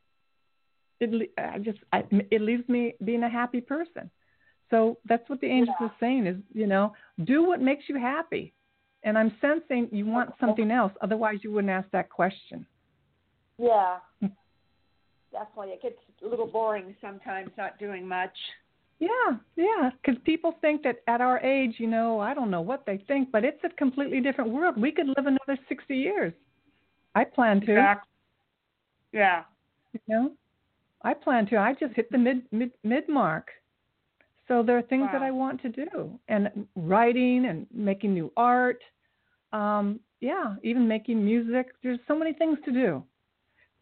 [1.00, 4.10] It I just I, it leaves me being a happy person.
[4.70, 5.86] So that's what the angels yeah.
[5.86, 6.92] are saying is, you know,
[7.24, 8.52] do what makes you happy.
[9.04, 12.66] And I'm sensing you want something else, otherwise you wouldn't ask that question.
[13.56, 13.98] Yeah,
[15.32, 15.68] definitely.
[15.68, 18.36] It gets a little boring sometimes not doing much.
[19.00, 22.84] Yeah, yeah, because people think that at our age, you know, I don't know what
[22.84, 24.76] they think, but it's a completely different world.
[24.76, 26.32] We could live another 60 years.
[27.14, 27.72] I plan to.
[27.72, 28.10] Exactly.
[29.12, 29.44] Yeah.
[29.92, 30.32] You know,
[31.02, 31.58] I plan to.
[31.58, 33.48] I just hit the mid mid mid mark.
[34.48, 35.12] So there are things wow.
[35.12, 38.80] that I want to do, and writing and making new art.
[39.52, 41.68] Um, yeah, even making music.
[41.82, 43.02] There's so many things to do.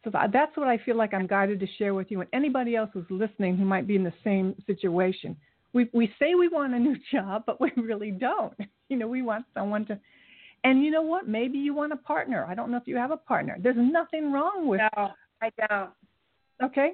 [0.07, 2.91] So that's what I feel like I'm guided to share with you and anybody else
[2.93, 5.37] who's listening who might be in the same situation.
[5.73, 8.55] We we say we want a new job, but we really don't.
[8.89, 9.99] You know, we want someone to
[10.63, 11.27] and you know what?
[11.27, 12.47] Maybe you want a partner.
[12.49, 13.57] I don't know if you have a partner.
[13.61, 15.11] There's nothing wrong with No,
[15.43, 15.91] I don't.
[16.63, 16.93] Okay?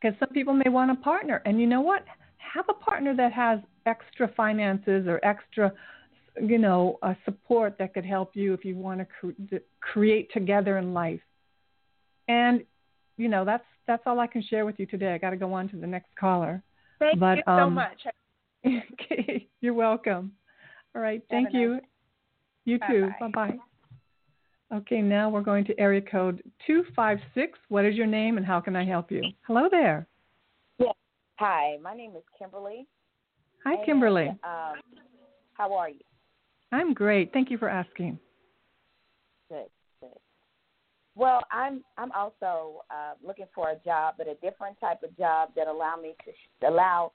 [0.00, 1.40] Because some people may want a partner.
[1.46, 2.04] And you know what?
[2.38, 5.72] Have a partner that has extra finances or extra
[6.40, 10.78] you know, a support that could help you if you want to cre- create together
[10.78, 11.20] in life.
[12.28, 12.62] And
[13.16, 15.14] you know, that's that's all I can share with you today.
[15.14, 16.62] I got to go on to the next caller.
[16.98, 18.00] Thank but, you so um, much.
[18.66, 20.32] okay, you're welcome.
[20.94, 21.74] All right, thank you.
[21.74, 21.82] Nice
[22.64, 23.10] you too.
[23.20, 23.58] Bye bye.
[24.72, 27.58] Okay, now we're going to area code 256.
[27.68, 29.22] What is your name and how can I help you?
[29.46, 30.06] Hello there.
[30.78, 30.94] Yes.
[31.38, 32.86] Hi, my name is Kimberly.
[33.64, 34.28] Hi, Kimberly.
[34.28, 34.80] And, um,
[35.54, 36.00] how are you?
[36.72, 37.32] I'm great.
[37.32, 38.18] Thank you for asking.
[39.50, 39.66] Good,
[40.00, 40.10] good.
[41.14, 45.50] Well, I'm I'm also uh, looking for a job, but a different type of job
[45.54, 47.12] that allow me to sh- allow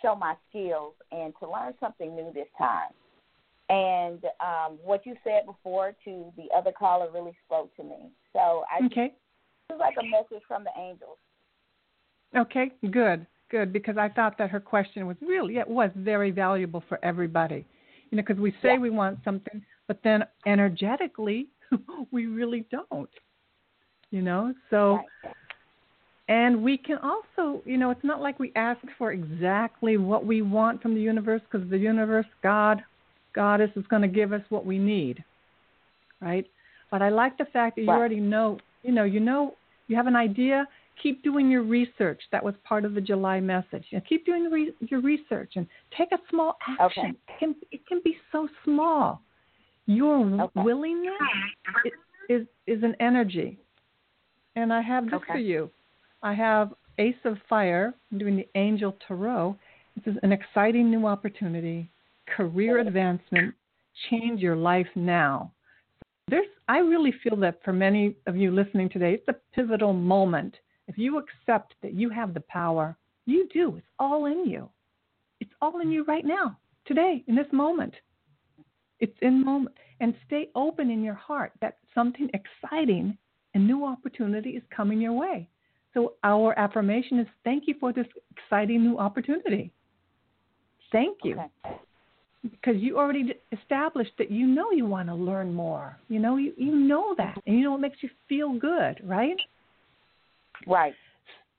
[0.00, 2.90] show my skills and to learn something new this time.
[3.68, 8.10] And um, what you said before to the other caller really spoke to me.
[8.32, 9.12] So I okay.
[9.68, 11.18] It was like a message from the angels.
[12.36, 13.72] Okay, good, good.
[13.72, 17.66] Because I thought that her question was really it was very valuable for everybody
[18.10, 18.78] you know, because we say yeah.
[18.78, 21.48] we want something, but then energetically,
[22.10, 23.10] we really don't.
[24.10, 24.96] You know, so.
[25.24, 25.34] Right.
[26.28, 30.42] And we can also, you know, it's not like we ask for exactly what we
[30.42, 32.84] want from the universe because the universe, God,
[33.34, 35.24] Goddess is going to give us what we need,
[36.20, 36.46] right?
[36.92, 39.56] But I like the fact that you already know, you know, you know,
[39.88, 40.68] you have an idea
[41.02, 42.20] keep doing your research.
[42.32, 43.84] That was part of the July message.
[44.08, 47.06] Keep doing re- your research and take a small action.
[47.06, 47.29] Okay.
[47.40, 49.22] It, can, it can be so small.
[49.86, 50.60] Your okay.
[50.62, 51.14] willingness
[51.84, 51.92] is,
[52.28, 53.58] is is an energy.
[54.56, 55.32] And I have this okay.
[55.32, 55.70] for you.
[56.22, 57.94] I have Ace of Fire.
[58.12, 59.56] I'm doing the Angel Tarot.
[59.96, 61.88] This is an exciting new opportunity,
[62.36, 63.54] career advancement,
[64.08, 65.50] change your life now.
[66.28, 70.56] There's, I really feel that for many of you listening today, it's a pivotal moment.
[70.86, 73.76] If you accept that you have the power, you do.
[73.76, 74.68] It's all in you.
[75.40, 76.56] It's all in you right now,
[76.90, 77.94] today, in this moment.
[78.98, 79.76] It's in moment.
[80.00, 83.16] And stay open in your heart that something exciting
[83.54, 85.48] and new opportunity is coming your way.
[85.94, 89.70] So our affirmation is thank you for this exciting new opportunity.
[90.90, 91.34] Thank you.
[91.34, 91.76] Okay.
[92.42, 95.96] Because you already established that you know you want to learn more.
[96.08, 97.38] You know, you, you know that.
[97.46, 99.36] And you know it makes you feel good, right?
[100.66, 100.94] Right.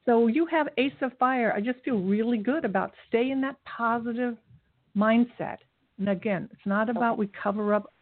[0.05, 1.53] So you have Ace of Fire.
[1.55, 4.35] I just feel really good about stay in that positive
[4.95, 5.57] mindset.
[5.97, 7.93] And again, it's not about we cover up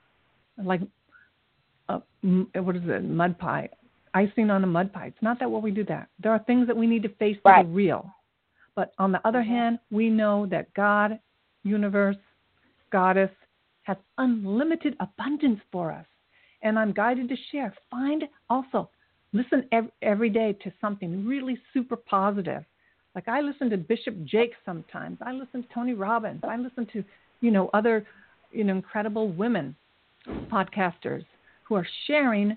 [0.64, 0.82] like
[1.90, 3.70] a, what is it, mud pie,
[4.14, 5.08] icing on a mud pie.
[5.08, 6.10] It's not that what we do that.
[6.22, 7.64] There are things that we need to face right.
[7.64, 8.10] that are real.
[8.76, 9.52] But on the other mm-hmm.
[9.52, 11.20] hand, we know that God,
[11.64, 12.16] universe,
[12.92, 13.32] goddess
[13.84, 16.06] has unlimited abundance for us.
[16.62, 17.74] And I'm guided to share.
[17.90, 18.90] Find also,
[19.34, 22.64] listen every, every day to something really super positive.
[23.20, 25.17] Like I listen to Bishop Jakes sometimes.
[25.22, 26.39] I listen to Tony Robbins.
[26.41, 27.03] I listen to,
[27.41, 28.07] you know, other,
[28.53, 29.76] you know, incredible women
[30.49, 31.26] podcasters
[31.65, 32.55] who are sharing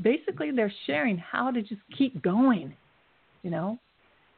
[0.00, 2.72] basically they're sharing how to just keep going,
[3.42, 3.80] you know.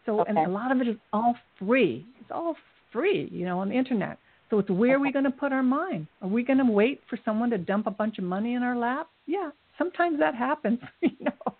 [0.06, 0.30] So okay.
[0.30, 2.06] and a lot of it is all free.
[2.18, 2.56] It's all
[2.90, 4.16] free, you know, on the internet.
[4.48, 4.94] So it's where okay.
[4.94, 6.06] are we going to put our mind?
[6.22, 8.74] Are we going to wait for someone to dump a bunch of money in our
[8.74, 9.08] lap?
[9.26, 11.54] Yeah, sometimes that happens, you know.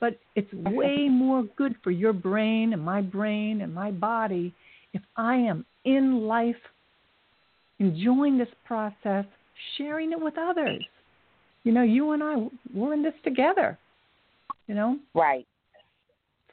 [0.00, 4.54] But it's way more good for your brain and my brain and my body
[4.92, 6.56] if I am in life
[7.78, 9.24] enjoying this process,
[9.76, 10.84] sharing it with others.
[11.64, 12.36] You know, you and I,
[12.74, 13.78] we're in this together.
[14.66, 14.98] You know?
[15.14, 15.46] Right.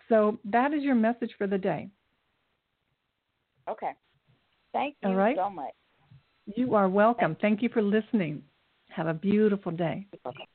[0.10, 1.90] So that is your message for the day.
[3.70, 3.92] Okay.
[4.74, 5.36] Thank you All right.
[5.36, 5.74] so much.
[6.56, 7.36] You are welcome.
[7.42, 8.42] Thank you for listening.
[8.90, 10.08] Have a beautiful day.
[10.26, 10.48] Okay.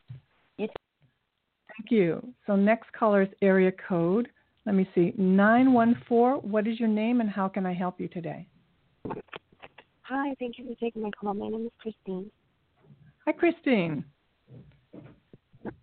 [1.76, 2.32] Thank you.
[2.46, 4.28] So next caller is area code.
[4.66, 5.12] Let me see.
[5.16, 6.48] 914.
[6.50, 8.46] What is your name and how can I help you today?
[10.02, 11.34] Hi, thank you for taking my call.
[11.34, 12.30] My name is Christine.
[13.24, 14.04] Hi, Christine.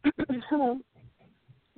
[0.50, 0.78] Hello.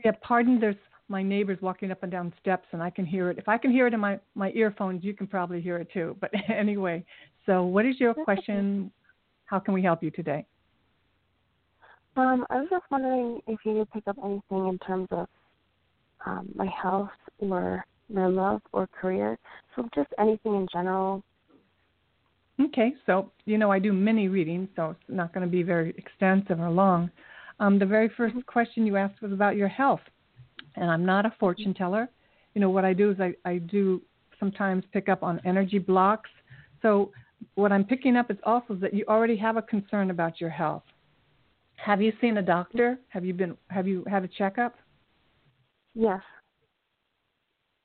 [0.04, 0.60] Yeah, pardon.
[0.60, 0.76] There's
[1.08, 3.38] my neighbors walking up and down steps, and I can hear it.
[3.38, 6.18] If I can hear it in my my earphones, you can probably hear it too.
[6.20, 7.06] But anyway,
[7.46, 8.92] so what is your question?
[9.46, 10.46] How can we help you today?
[12.18, 15.28] Um, I was just wondering if you could pick up anything in terms of
[16.26, 17.10] um, my health
[17.40, 19.38] or my love or career.
[19.76, 21.24] So just anything in general.
[22.60, 25.96] Okay, so you know I do mini readings, so it's not going to be very
[25.98, 27.10] extensive or long.
[27.60, 28.42] Um, the very first mm-hmm.
[28.42, 30.02] question you asked was about your health,
[30.76, 32.10] and I'm not a fortune teller.
[32.54, 34.02] You know what I do is I, I do
[34.40, 36.30] sometimes pick up on energy blocks.
[36.82, 37.12] So
[37.56, 40.84] what I'm picking up is also that you already have a concern about your health.
[41.84, 43.00] Have you seen a doctor?
[43.10, 44.76] Have you been have you had a checkup?
[45.96, 46.22] Yes.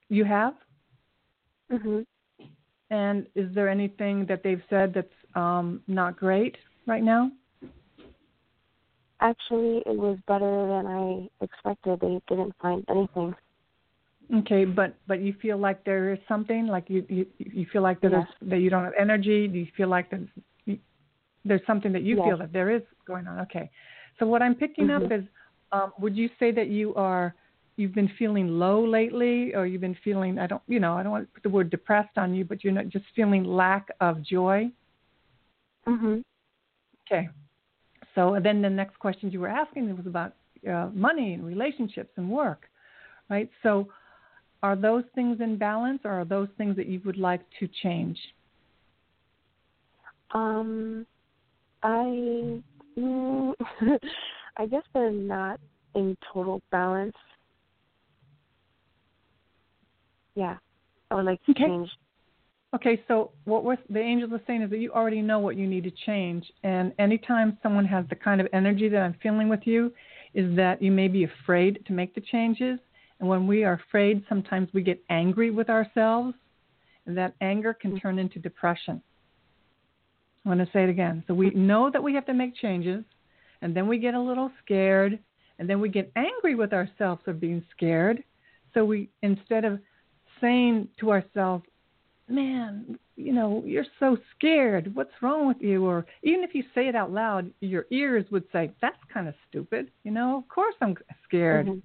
[0.08, 0.54] You have?
[1.72, 2.04] Mhm.
[2.90, 7.32] And is there anything that they've said that's um, not great right now?
[9.20, 11.98] Actually, it was better than I expected.
[12.00, 13.34] They didn't find anything.
[14.40, 18.00] Okay, but but you feel like there is something like you you, you feel like
[18.02, 18.26] that yes.
[18.42, 19.48] that you don't have energy.
[19.48, 20.28] Do you feel like there's
[21.46, 22.26] there's something that you yes.
[22.26, 23.40] feel that there is going on?
[23.40, 23.70] Okay,
[24.18, 25.04] so what I'm picking mm-hmm.
[25.06, 25.24] up is,
[25.72, 27.34] um, would you say that you are
[27.76, 31.12] you've been feeling low lately, or you've been feeling I don't you know I don't
[31.12, 34.22] want to put the word depressed on you, but you're not just feeling lack of
[34.22, 34.70] joy.
[35.86, 36.22] Mhm.
[37.06, 37.28] Okay.
[38.14, 40.32] So then the next question you were asking was about
[40.68, 42.68] uh, money and relationships and work,
[43.28, 43.50] right?
[43.62, 43.88] So
[44.62, 48.18] are those things in balance, or are those things that you would like to change?
[50.32, 51.06] Um,
[51.86, 52.60] I
[52.98, 53.52] mm,
[54.56, 55.60] I guess they're not
[55.94, 57.14] in total balance.
[60.34, 60.56] Yeah,
[61.10, 61.62] I would like to okay.
[61.62, 61.88] change.
[62.74, 65.66] Okay, so what we're, the angels are saying is that you already know what you
[65.66, 69.60] need to change, and anytime someone has the kind of energy that I'm feeling with
[69.64, 69.92] you,
[70.34, 72.80] is that you may be afraid to make the changes,
[73.20, 76.34] and when we are afraid, sometimes we get angry with ourselves,
[77.06, 78.00] and that anger can mm-hmm.
[78.00, 79.00] turn into depression.
[80.46, 81.24] I want to say it again.
[81.26, 83.04] So we know that we have to make changes,
[83.62, 85.18] and then we get a little scared,
[85.58, 88.22] and then we get angry with ourselves for being scared.
[88.72, 89.80] So we instead of
[90.40, 91.64] saying to ourselves,
[92.28, 94.94] "Man, you know, you're so scared.
[94.94, 98.44] What's wrong with you?" Or even if you say it out loud, your ears would
[98.52, 101.66] say, "That's kind of stupid." You know, of course I'm scared.
[101.66, 101.80] Mm-hmm.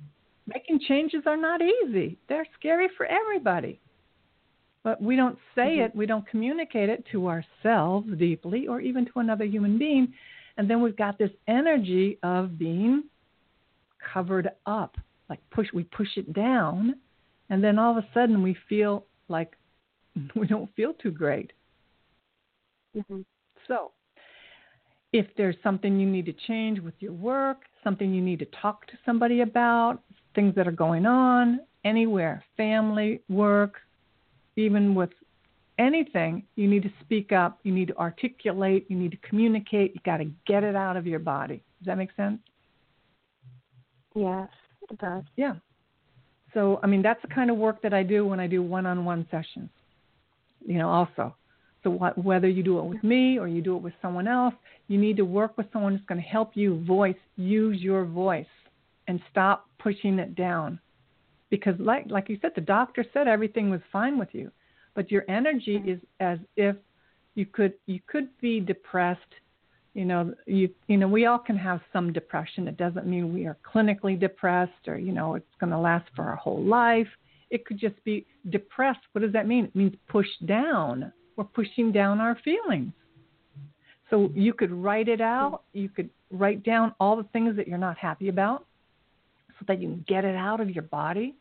[0.45, 2.19] Making changes are not easy.
[2.27, 3.79] They're scary for everybody.
[4.83, 5.83] But we don't say mm-hmm.
[5.83, 10.13] it, we don't communicate it to ourselves deeply or even to another human being.
[10.57, 13.03] And then we've got this energy of being
[14.13, 14.97] covered up.
[15.29, 16.95] Like push we push it down
[17.51, 19.55] and then all of a sudden we feel like
[20.35, 21.51] we don't feel too great.
[22.97, 23.21] Mm-hmm.
[23.67, 23.91] So,
[25.13, 28.87] if there's something you need to change with your work, something you need to talk
[28.87, 29.99] to somebody about,
[30.35, 33.75] things that are going on anywhere, family, work,
[34.55, 35.09] even with
[35.79, 40.01] anything, you need to speak up, you need to articulate, you need to communicate, you
[40.05, 41.63] got to get it out of your body.
[41.79, 42.39] Does that make sense?
[44.15, 44.49] Yes,
[44.89, 45.23] it does.
[45.35, 45.55] Yeah.
[46.53, 48.85] So, I mean, that's the kind of work that I do when I do one
[48.85, 49.69] on one sessions,
[50.65, 51.35] you know, also.
[51.83, 54.53] So, what, whether you do it with me or you do it with someone else,
[54.87, 58.45] you need to work with someone who's going to help you voice, use your voice,
[59.07, 60.79] and stop pushing it down.
[61.51, 64.49] Because, like, like you said, the doctor said everything was fine with you,
[64.95, 66.75] but your energy is as if
[67.35, 69.19] you could you could be depressed.
[69.93, 72.67] You know you you know we all can have some depression.
[72.67, 76.23] It doesn't mean we are clinically depressed or you know it's going to last for
[76.23, 77.07] our whole life.
[77.49, 79.01] It could just be depressed.
[79.11, 79.65] What does that mean?
[79.65, 81.11] It means pushed down.
[81.35, 82.93] We're pushing down our feelings.
[84.09, 85.63] So you could write it out.
[85.73, 88.65] You could write down all the things that you're not happy about
[89.59, 91.35] so that you can get it out of your body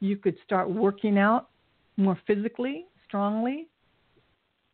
[0.00, 1.48] you could start working out
[1.96, 3.68] more physically strongly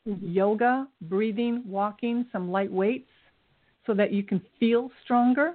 [0.08, 0.26] mm-hmm.
[0.28, 3.08] yoga, breathing, walking, some light weights,
[3.86, 5.54] so that you can feel stronger,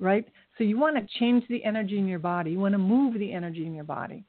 [0.00, 0.26] right?
[0.56, 2.52] So you want to change the energy in your body.
[2.52, 4.24] You want to move the energy in your body.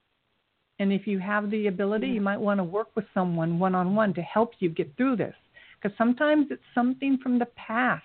[0.80, 3.96] And if you have the ability, you might want to work with someone one on
[3.96, 5.34] one to help you get through this.
[5.82, 8.04] Because sometimes it's something from the past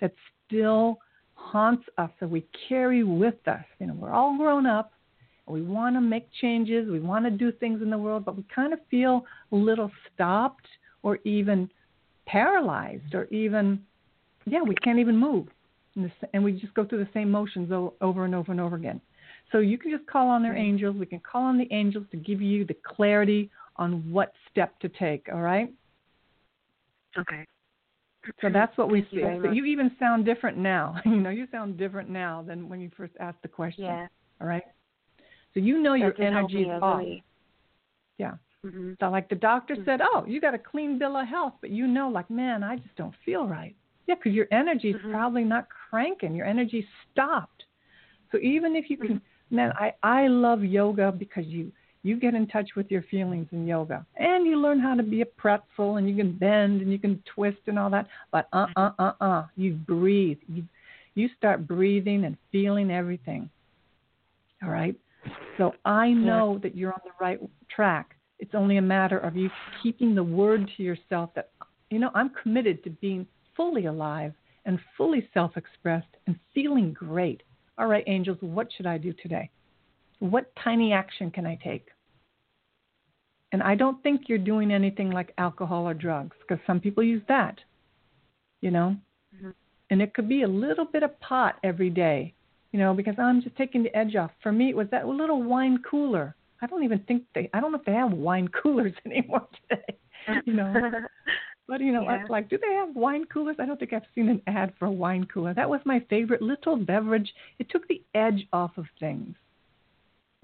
[0.00, 0.12] that
[0.46, 0.98] still
[1.34, 3.64] haunts us that we carry with us.
[3.80, 4.92] You know, we're all grown up.
[5.46, 6.90] We want to make changes.
[6.90, 9.90] We want to do things in the world, but we kind of feel a little
[10.12, 10.66] stopped
[11.02, 11.70] or even
[12.26, 13.80] paralyzed or even
[14.46, 15.48] yeah, we can't even move.
[16.32, 19.00] And we just go through the same motions over and over and over again.
[19.50, 20.96] So you can just call on their angels.
[20.96, 24.88] We can call on the angels to give you the clarity on what step to
[24.88, 25.72] take, all right?
[27.18, 27.44] Okay.
[28.42, 29.22] So that's what we see.
[29.42, 30.96] So you even sound different now.
[31.04, 33.84] you know, you sound different now than when you first asked the question.
[33.84, 34.06] Yeah.
[34.40, 34.64] All right.
[35.56, 36.98] So you know your energy is off.
[36.98, 37.24] Really.
[38.18, 38.32] Yeah.
[38.62, 38.92] Mm-hmm.
[39.00, 39.84] So like the doctor mm-hmm.
[39.86, 42.76] said, oh, you got a clean bill of health, but you know, like, man, I
[42.76, 43.74] just don't feel right.
[44.06, 45.12] Yeah, because your energy is mm-hmm.
[45.12, 46.34] probably not cranking.
[46.34, 47.64] Your energy stopped.
[48.32, 49.56] So even if you can, mm-hmm.
[49.56, 53.66] man, I I love yoga because you you get in touch with your feelings in
[53.66, 56.98] yoga, and you learn how to be a pretzel, and you can bend and you
[56.98, 58.08] can twist and all that.
[58.30, 60.38] But uh uh uh uh, you breathe.
[60.52, 60.64] You
[61.14, 63.48] you start breathing and feeling everything.
[64.62, 64.94] All right.
[65.58, 67.40] So I know that you're on the right
[67.74, 68.16] track.
[68.38, 69.50] It's only a matter of you
[69.82, 71.50] keeping the word to yourself that
[71.90, 74.32] you know I'm committed to being fully alive
[74.66, 77.42] and fully self expressed and feeling great.
[77.78, 79.50] All right, angels, what should I do today?
[80.18, 81.88] What tiny action can I take?
[83.52, 87.22] And I don't think you're doing anything like alcohol or drugs because some people use
[87.28, 87.58] that,
[88.60, 88.96] you know?
[89.34, 89.50] Mm-hmm.
[89.90, 92.34] And it could be a little bit of pot every day,
[92.72, 94.30] you know, because I'm just taking the edge off.
[94.42, 96.34] For me, it was that little wine cooler.
[96.60, 99.96] I don't even think they, I don't know if they have wine coolers anymore today,
[100.44, 100.90] you know?
[101.68, 102.24] But you know, yeah.
[102.28, 103.56] like, do they have wine coolers?
[103.58, 105.52] I don't think I've seen an ad for a wine cooler.
[105.52, 107.32] That was my favorite little beverage.
[107.58, 109.34] It took the edge off of things.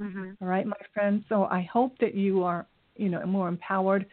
[0.01, 0.33] Mm-hmm.
[0.41, 1.23] All right, my friend.
[1.29, 2.67] So I hope that you are,
[2.97, 4.07] you know, more empowered.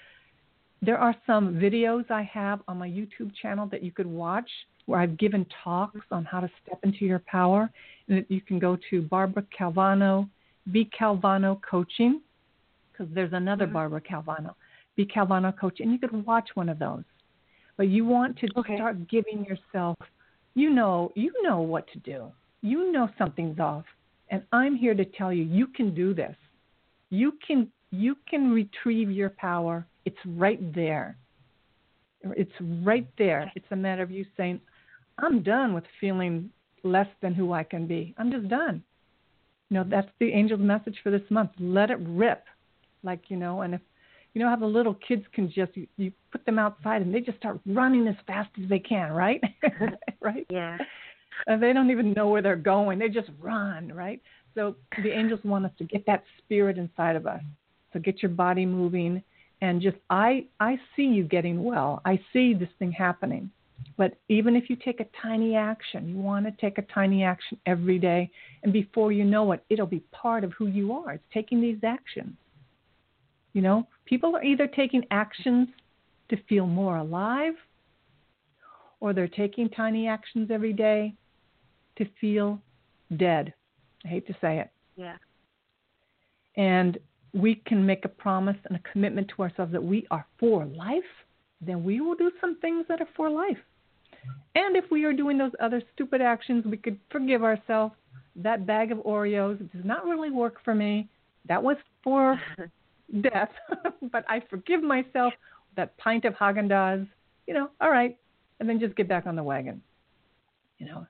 [0.83, 4.49] There are some videos I have on my YouTube channel that you could watch
[4.89, 7.69] where I've given talks on how to step into your power.
[8.07, 10.27] And you can go to Barbara Calvano,
[10.71, 12.21] B Calvano Coaching,
[12.91, 13.73] because there's another mm-hmm.
[13.73, 14.55] Barbara Calvano.
[14.99, 17.03] B Calvano coach, and you could watch one of those.
[17.77, 18.75] But you want to okay.
[18.75, 19.95] start giving yourself,
[20.55, 22.25] you know, you know what to do.
[22.61, 23.85] You know something's off,
[24.29, 26.35] and I'm here to tell you, you can do this.
[27.11, 29.85] You can you can retrieve your power.
[30.03, 31.15] It's right there.
[32.21, 32.51] It's
[32.83, 33.49] right there.
[33.55, 34.59] It's a matter of you saying,
[35.21, 36.49] I'm done with feeling
[36.83, 38.15] less than who I can be.
[38.17, 38.83] I'm just done.
[39.69, 41.51] You know, that's the angel's message for this month.
[41.59, 42.43] Let it rip.
[43.03, 43.81] Like, you know, and if
[44.33, 47.21] you know how the little kids can just you, you put them outside and they
[47.21, 49.41] just start running as fast as they can, right?
[50.21, 50.45] right?
[50.49, 50.77] Yeah.
[51.47, 52.99] And they don't even know where they're going.
[52.99, 54.21] They just run, right?
[54.55, 57.41] So the angels want us to get that spirit inside of us.
[57.93, 59.23] So get your body moving
[59.61, 62.01] and just I I see you getting well.
[62.05, 63.51] I see this thing happening.
[63.99, 67.59] But even if you take a tiny action, you want to take a tiny action
[67.65, 68.31] every day,
[68.63, 71.15] and before you know it, it'll be part of who you are.
[71.15, 72.33] It's taking these actions.
[73.51, 75.67] You know, people are either taking actions
[76.29, 77.55] to feel more alive,
[79.01, 81.13] or they're taking tiny actions every day
[81.97, 82.57] to feel
[83.17, 83.53] dead.
[84.05, 84.69] I hate to say it.
[84.95, 85.17] Yeah.
[86.55, 86.97] And
[87.33, 91.03] we can make a promise and a commitment to ourselves that we are for life,
[91.59, 93.57] then we will do some things that are for life.
[94.55, 97.93] And if we are doing those other stupid actions, we could forgive ourselves.
[98.35, 101.07] That bag of Oreos does not really work for me.
[101.47, 102.39] That was for
[103.21, 103.49] death,
[104.11, 105.33] but I forgive myself.
[105.75, 107.07] That pint of Haagen Dazs,
[107.47, 108.17] you know, all right,
[108.59, 109.81] and then just get back on the wagon.
[110.77, 111.05] You know,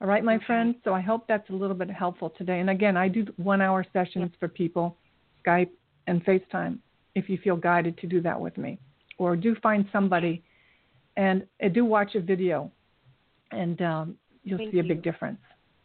[0.00, 0.44] all right, my okay.
[0.46, 0.76] friends.
[0.84, 2.60] So I hope that's a little bit helpful today.
[2.60, 4.96] And again, I do one-hour sessions for people,
[5.44, 5.70] Skype
[6.06, 6.78] and FaceTime.
[7.14, 8.78] If you feel guided to do that with me,
[9.18, 10.42] or do find somebody
[11.16, 12.70] and uh, do watch a video,
[13.50, 15.38] and um, you'll thank see a big difference.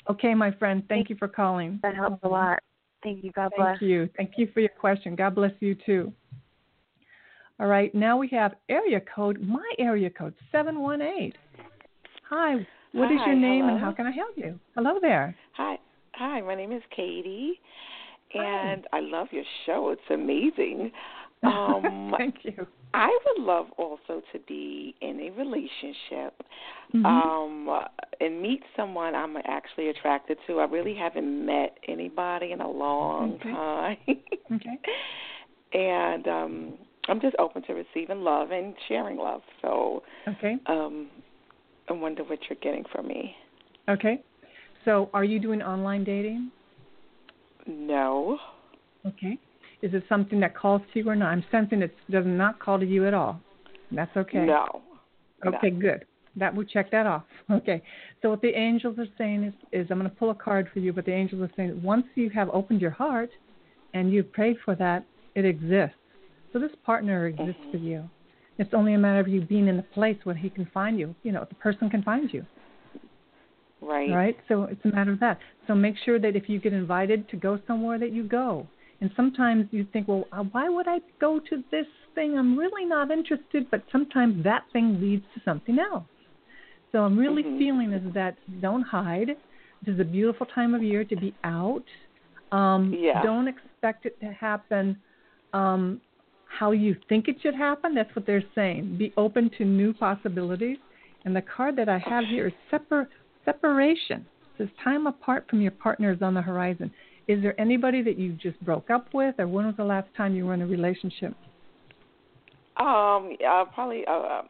[0.09, 0.81] Okay, my friend.
[0.81, 1.79] Thank, thank you for calling.
[1.83, 2.59] That helps a lot.
[3.03, 3.31] Thank you.
[3.31, 3.79] God bless.
[3.79, 4.09] Thank you.
[4.17, 5.15] Thank you for your question.
[5.15, 6.11] God bless you too.
[7.59, 11.33] All right, now we have area code, my area code, 718.
[12.29, 12.53] Hi,
[12.91, 13.73] what Hi, is your name hello.
[13.73, 14.59] and how can I help you?
[14.75, 15.35] Hello there.
[15.53, 15.77] Hi.
[16.13, 17.59] Hi, my name is Katie,
[18.33, 18.97] and Hi.
[18.97, 19.89] I love your show.
[19.91, 20.91] It's amazing.
[21.43, 22.67] Um, Thank you.
[22.93, 26.41] I would love also to be in a relationship
[26.93, 27.05] mm-hmm.
[27.05, 27.85] um,
[28.19, 30.59] and meet someone I'm actually attracted to.
[30.59, 33.51] I really haven't met anybody in a long okay.
[33.51, 33.97] time.
[34.55, 34.79] okay.
[35.73, 36.73] And um,
[37.09, 39.41] I'm just open to receiving love and sharing love.
[39.61, 40.55] So, okay.
[40.65, 41.09] Um,
[41.89, 43.35] I wonder what you're getting from me.
[43.89, 44.21] Okay.
[44.85, 46.51] So, are you doing online dating?
[47.67, 48.39] No.
[49.05, 49.37] Okay.
[49.81, 51.27] Is it something that calls to you or not?
[51.27, 53.39] I'm sensing it does not call to you at all.
[53.91, 54.45] That's okay.
[54.45, 54.81] No.
[55.45, 55.79] Okay, no.
[55.79, 56.05] good.
[56.35, 57.23] That will check that off.
[57.49, 57.81] Okay.
[58.21, 60.79] So what the angels are saying is, is I'm going to pull a card for
[60.79, 63.29] you, but the angels are saying once you have opened your heart
[63.93, 65.95] and you've prayed for that, it exists.
[66.51, 67.71] So this partner exists mm-hmm.
[67.71, 68.09] for you.
[68.57, 71.15] It's only a matter of you being in the place where he can find you.
[71.23, 72.45] You know, the person can find you.
[73.81, 74.09] Right.
[74.09, 74.37] Right.
[74.47, 75.39] So it's a matter of that.
[75.67, 78.67] So make sure that if you get invited to go somewhere, that you go.
[78.99, 81.85] And sometimes you think, well, uh, why would I go to this
[82.15, 82.37] thing?
[82.37, 83.69] I'm really not interested.
[83.69, 86.05] But sometimes that thing leads to something else.
[86.91, 87.59] So I'm really mm-hmm.
[87.59, 89.29] feeling is that don't hide.
[89.85, 91.83] This is a beautiful time of year to be out.
[92.51, 93.21] Um, yeah.
[93.21, 94.97] Don't expect it to happen
[95.53, 96.01] um,
[96.47, 97.93] how you think it should happen.
[97.93, 98.97] That's what they're saying.
[98.97, 100.77] Be open to new possibilities.
[101.25, 103.09] And the card that I have here is separ-
[103.45, 104.25] separation.
[104.55, 106.91] It says time apart from your partner is on the horizon.
[107.27, 110.35] Is there anybody that you just broke up with, or when was the last time
[110.35, 111.35] you were in a relationship?
[112.77, 114.05] Um, uh, probably.
[114.05, 114.47] Uh, um,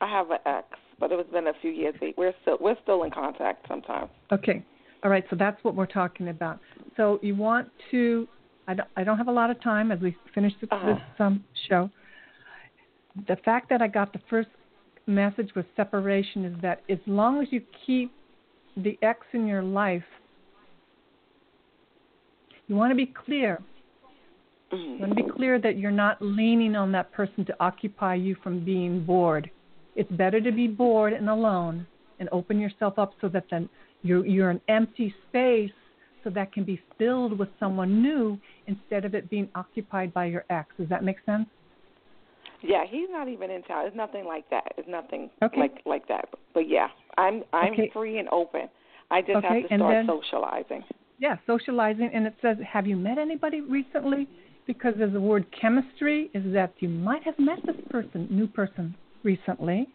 [0.00, 0.66] I have an ex,
[0.98, 1.94] but it was been a few years.
[2.16, 4.10] We're still we're still in contact sometimes.
[4.32, 4.64] Okay,
[5.04, 5.24] all right.
[5.30, 6.58] So that's what we're talking about.
[6.96, 8.26] So you want to.
[8.68, 10.94] I don't, I don't have a lot of time as we finish this, uh-huh.
[10.94, 11.88] this um, show.
[13.28, 14.48] The fact that I got the first
[15.06, 18.12] message with separation is that as long as you keep
[18.76, 20.02] the ex in your life,
[22.68, 23.60] you want to be clear.
[24.72, 25.36] You want to be mm-hmm.
[25.36, 29.50] clear that you're not leaning on that person to occupy you from being bored.
[29.94, 31.86] It's better to be bored and alone
[32.18, 33.68] and open yourself up so that then
[34.02, 35.70] you're, you're an empty space
[36.24, 40.44] so that can be filled with someone new instead of it being occupied by your
[40.50, 40.68] ex.
[40.76, 41.46] Does that make sense?
[42.62, 43.86] Yeah, he's not even in town.
[43.86, 44.72] It's nothing like that.
[44.76, 45.60] It's nothing okay.
[45.60, 46.28] like like that.
[46.52, 47.90] But yeah, I'm I'm okay.
[47.92, 48.68] free and open.
[49.10, 49.46] I just okay.
[49.46, 50.84] have to start then, socializing.
[51.18, 52.10] Yeah, socializing.
[52.12, 54.28] And it says, have you met anybody recently?
[54.66, 58.94] Because there's the word chemistry is that you might have met this person, new person,
[59.22, 59.88] recently.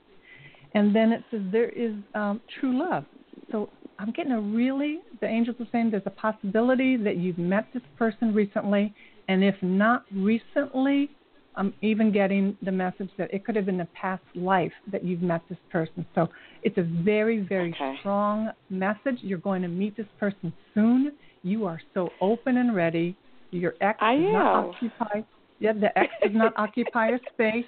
[0.73, 3.05] And then it says there is um, true love.
[3.51, 3.69] So
[3.99, 7.83] I'm getting a really, the angels are saying there's a possibility that you've met this
[7.97, 8.93] person recently.
[9.27, 11.09] And if not recently,
[11.55, 15.21] I'm even getting the message that it could have been a past life that you've
[15.21, 16.05] met this person.
[16.15, 16.29] So
[16.63, 17.95] it's a very, very okay.
[17.99, 19.17] strong message.
[19.21, 21.11] You're going to meet this person soon.
[21.43, 23.17] You are so open and ready.
[23.51, 24.33] Your ex I does am.
[24.33, 25.21] not occupy.
[25.59, 27.65] Yeah, the ex does not occupy a space,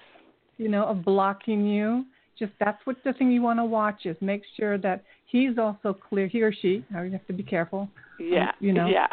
[0.58, 2.06] you know, of blocking you.
[2.40, 5.94] Just that's what the thing you want to watch is make sure that he's also
[5.94, 6.86] clear, he or she.
[6.90, 7.90] Now you have to be careful.
[8.20, 8.52] Yeah.
[8.60, 8.88] You know.
[8.88, 9.08] Yeah.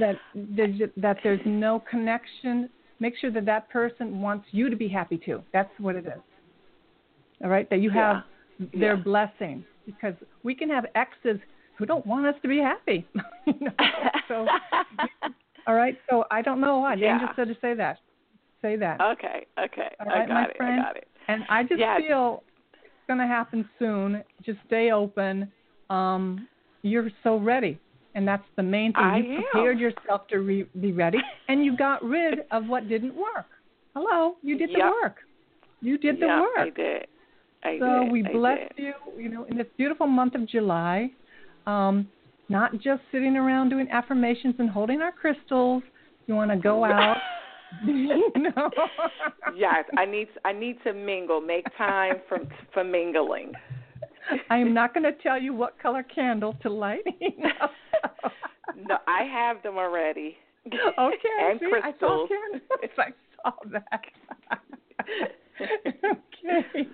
[0.00, 0.16] That
[0.96, 2.70] that there's no connection
[3.00, 5.42] make sure that that person wants you to be happy too.
[5.52, 6.22] That's what it is.
[7.42, 8.22] All right, that you have
[8.58, 8.66] yeah.
[8.72, 9.02] their yeah.
[9.02, 11.38] blessing because we can have exes
[11.76, 13.06] who don't want us to be happy.
[13.46, 13.70] you know?
[14.28, 14.46] So,
[15.66, 15.96] all right.
[16.10, 16.94] So I don't know why.
[16.94, 17.14] Yeah.
[17.14, 17.98] Angel said to say that.
[18.62, 19.00] Say that.
[19.00, 19.46] Okay.
[19.62, 19.94] Okay.
[20.00, 20.56] All right, I got my it.
[20.56, 20.80] friend.
[20.80, 21.08] I got it.
[21.28, 21.98] And I just yeah.
[21.98, 22.42] feel
[22.72, 24.24] it's going to happen soon.
[24.44, 25.52] Just stay open.
[25.90, 26.48] Um,
[26.82, 27.78] you're so ready,
[28.16, 29.02] and that's the main thing.
[29.04, 29.42] I you am.
[29.52, 33.46] prepared yourself to re- be ready, and you got rid of what didn't work.
[33.94, 34.92] Hello, you did the Yep.
[35.02, 35.16] work.
[35.82, 36.58] You did the yeah, work.
[36.58, 37.06] I did.
[37.62, 38.12] I so did.
[38.12, 41.10] we bless you, you know, in this beautiful month of July.
[41.66, 42.08] Um,
[42.48, 45.82] not just sitting around doing affirmations and holding our crystals.
[46.26, 47.18] You want to go out.
[47.86, 48.70] you know.
[49.54, 51.40] yes, I need I need to mingle.
[51.42, 52.38] Make time for
[52.72, 53.52] for mingling.
[54.50, 57.04] I am not going to tell you what color candle to light.
[58.88, 60.36] No, I have them already.
[60.66, 60.82] Okay.
[61.40, 62.28] and see, I saw crystals.
[62.28, 62.90] candles.
[62.98, 63.10] I
[63.42, 64.02] saw that.
[66.04, 66.88] okay.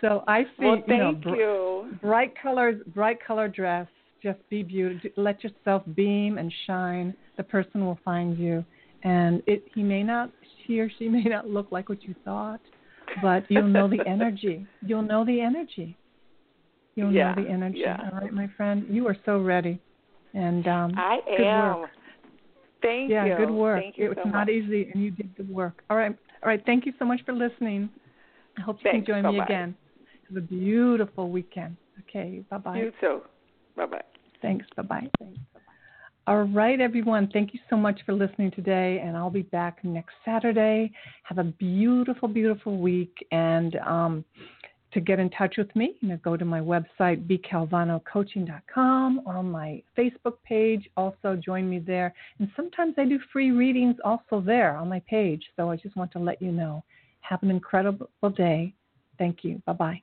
[0.00, 1.92] So I see, Well, you know, thank br- you.
[2.02, 3.86] bright colors, bright color dress.
[4.22, 5.10] Just be beautiful.
[5.16, 7.14] Let yourself beam and shine.
[7.36, 8.64] The person will find you,
[9.04, 9.64] and it.
[9.74, 10.30] He may not,
[10.66, 12.60] he or she may not look like what you thought,
[13.22, 14.66] but you'll know the energy.
[14.84, 15.96] You'll know the energy.
[16.94, 17.78] You'll Yeah, know the energy.
[17.78, 18.10] yeah.
[18.12, 18.84] All right, my friend.
[18.90, 19.80] You are so ready,
[20.34, 21.80] and um, I am.
[21.80, 21.90] work.
[22.82, 23.30] Thank yeah, you.
[23.30, 23.82] Yeah, good work.
[23.82, 24.50] Thank you it was so not much.
[24.50, 25.82] easy, and you did the work.
[25.88, 26.62] All right, all right.
[26.66, 27.88] Thank you so much for listening.
[28.58, 29.06] I hope you Thanks.
[29.06, 29.74] can join me again.
[30.28, 31.76] Have a beautiful weekend.
[32.08, 32.78] Okay, bye bye.
[32.78, 33.20] You too.
[33.76, 34.02] Bye bye.
[34.40, 34.66] Thanks.
[34.76, 35.10] Bye bye.
[35.18, 35.38] Thanks.
[36.28, 37.28] All right, everyone.
[37.32, 40.92] Thank you so much for listening today, and I'll be back next Saturday.
[41.24, 43.12] Have a beautiful, beautiful week.
[43.32, 44.24] And um,
[44.92, 49.50] to get in touch with me, you know, go to my website, bcalvanocoaching.com, or on
[49.50, 50.88] my Facebook page.
[50.96, 52.14] Also, join me there.
[52.38, 55.44] And sometimes I do free readings also there on my page.
[55.56, 56.84] So I just want to let you know.
[57.20, 58.74] Have an incredible day.
[59.18, 59.62] Thank you.
[59.66, 60.02] Bye bye.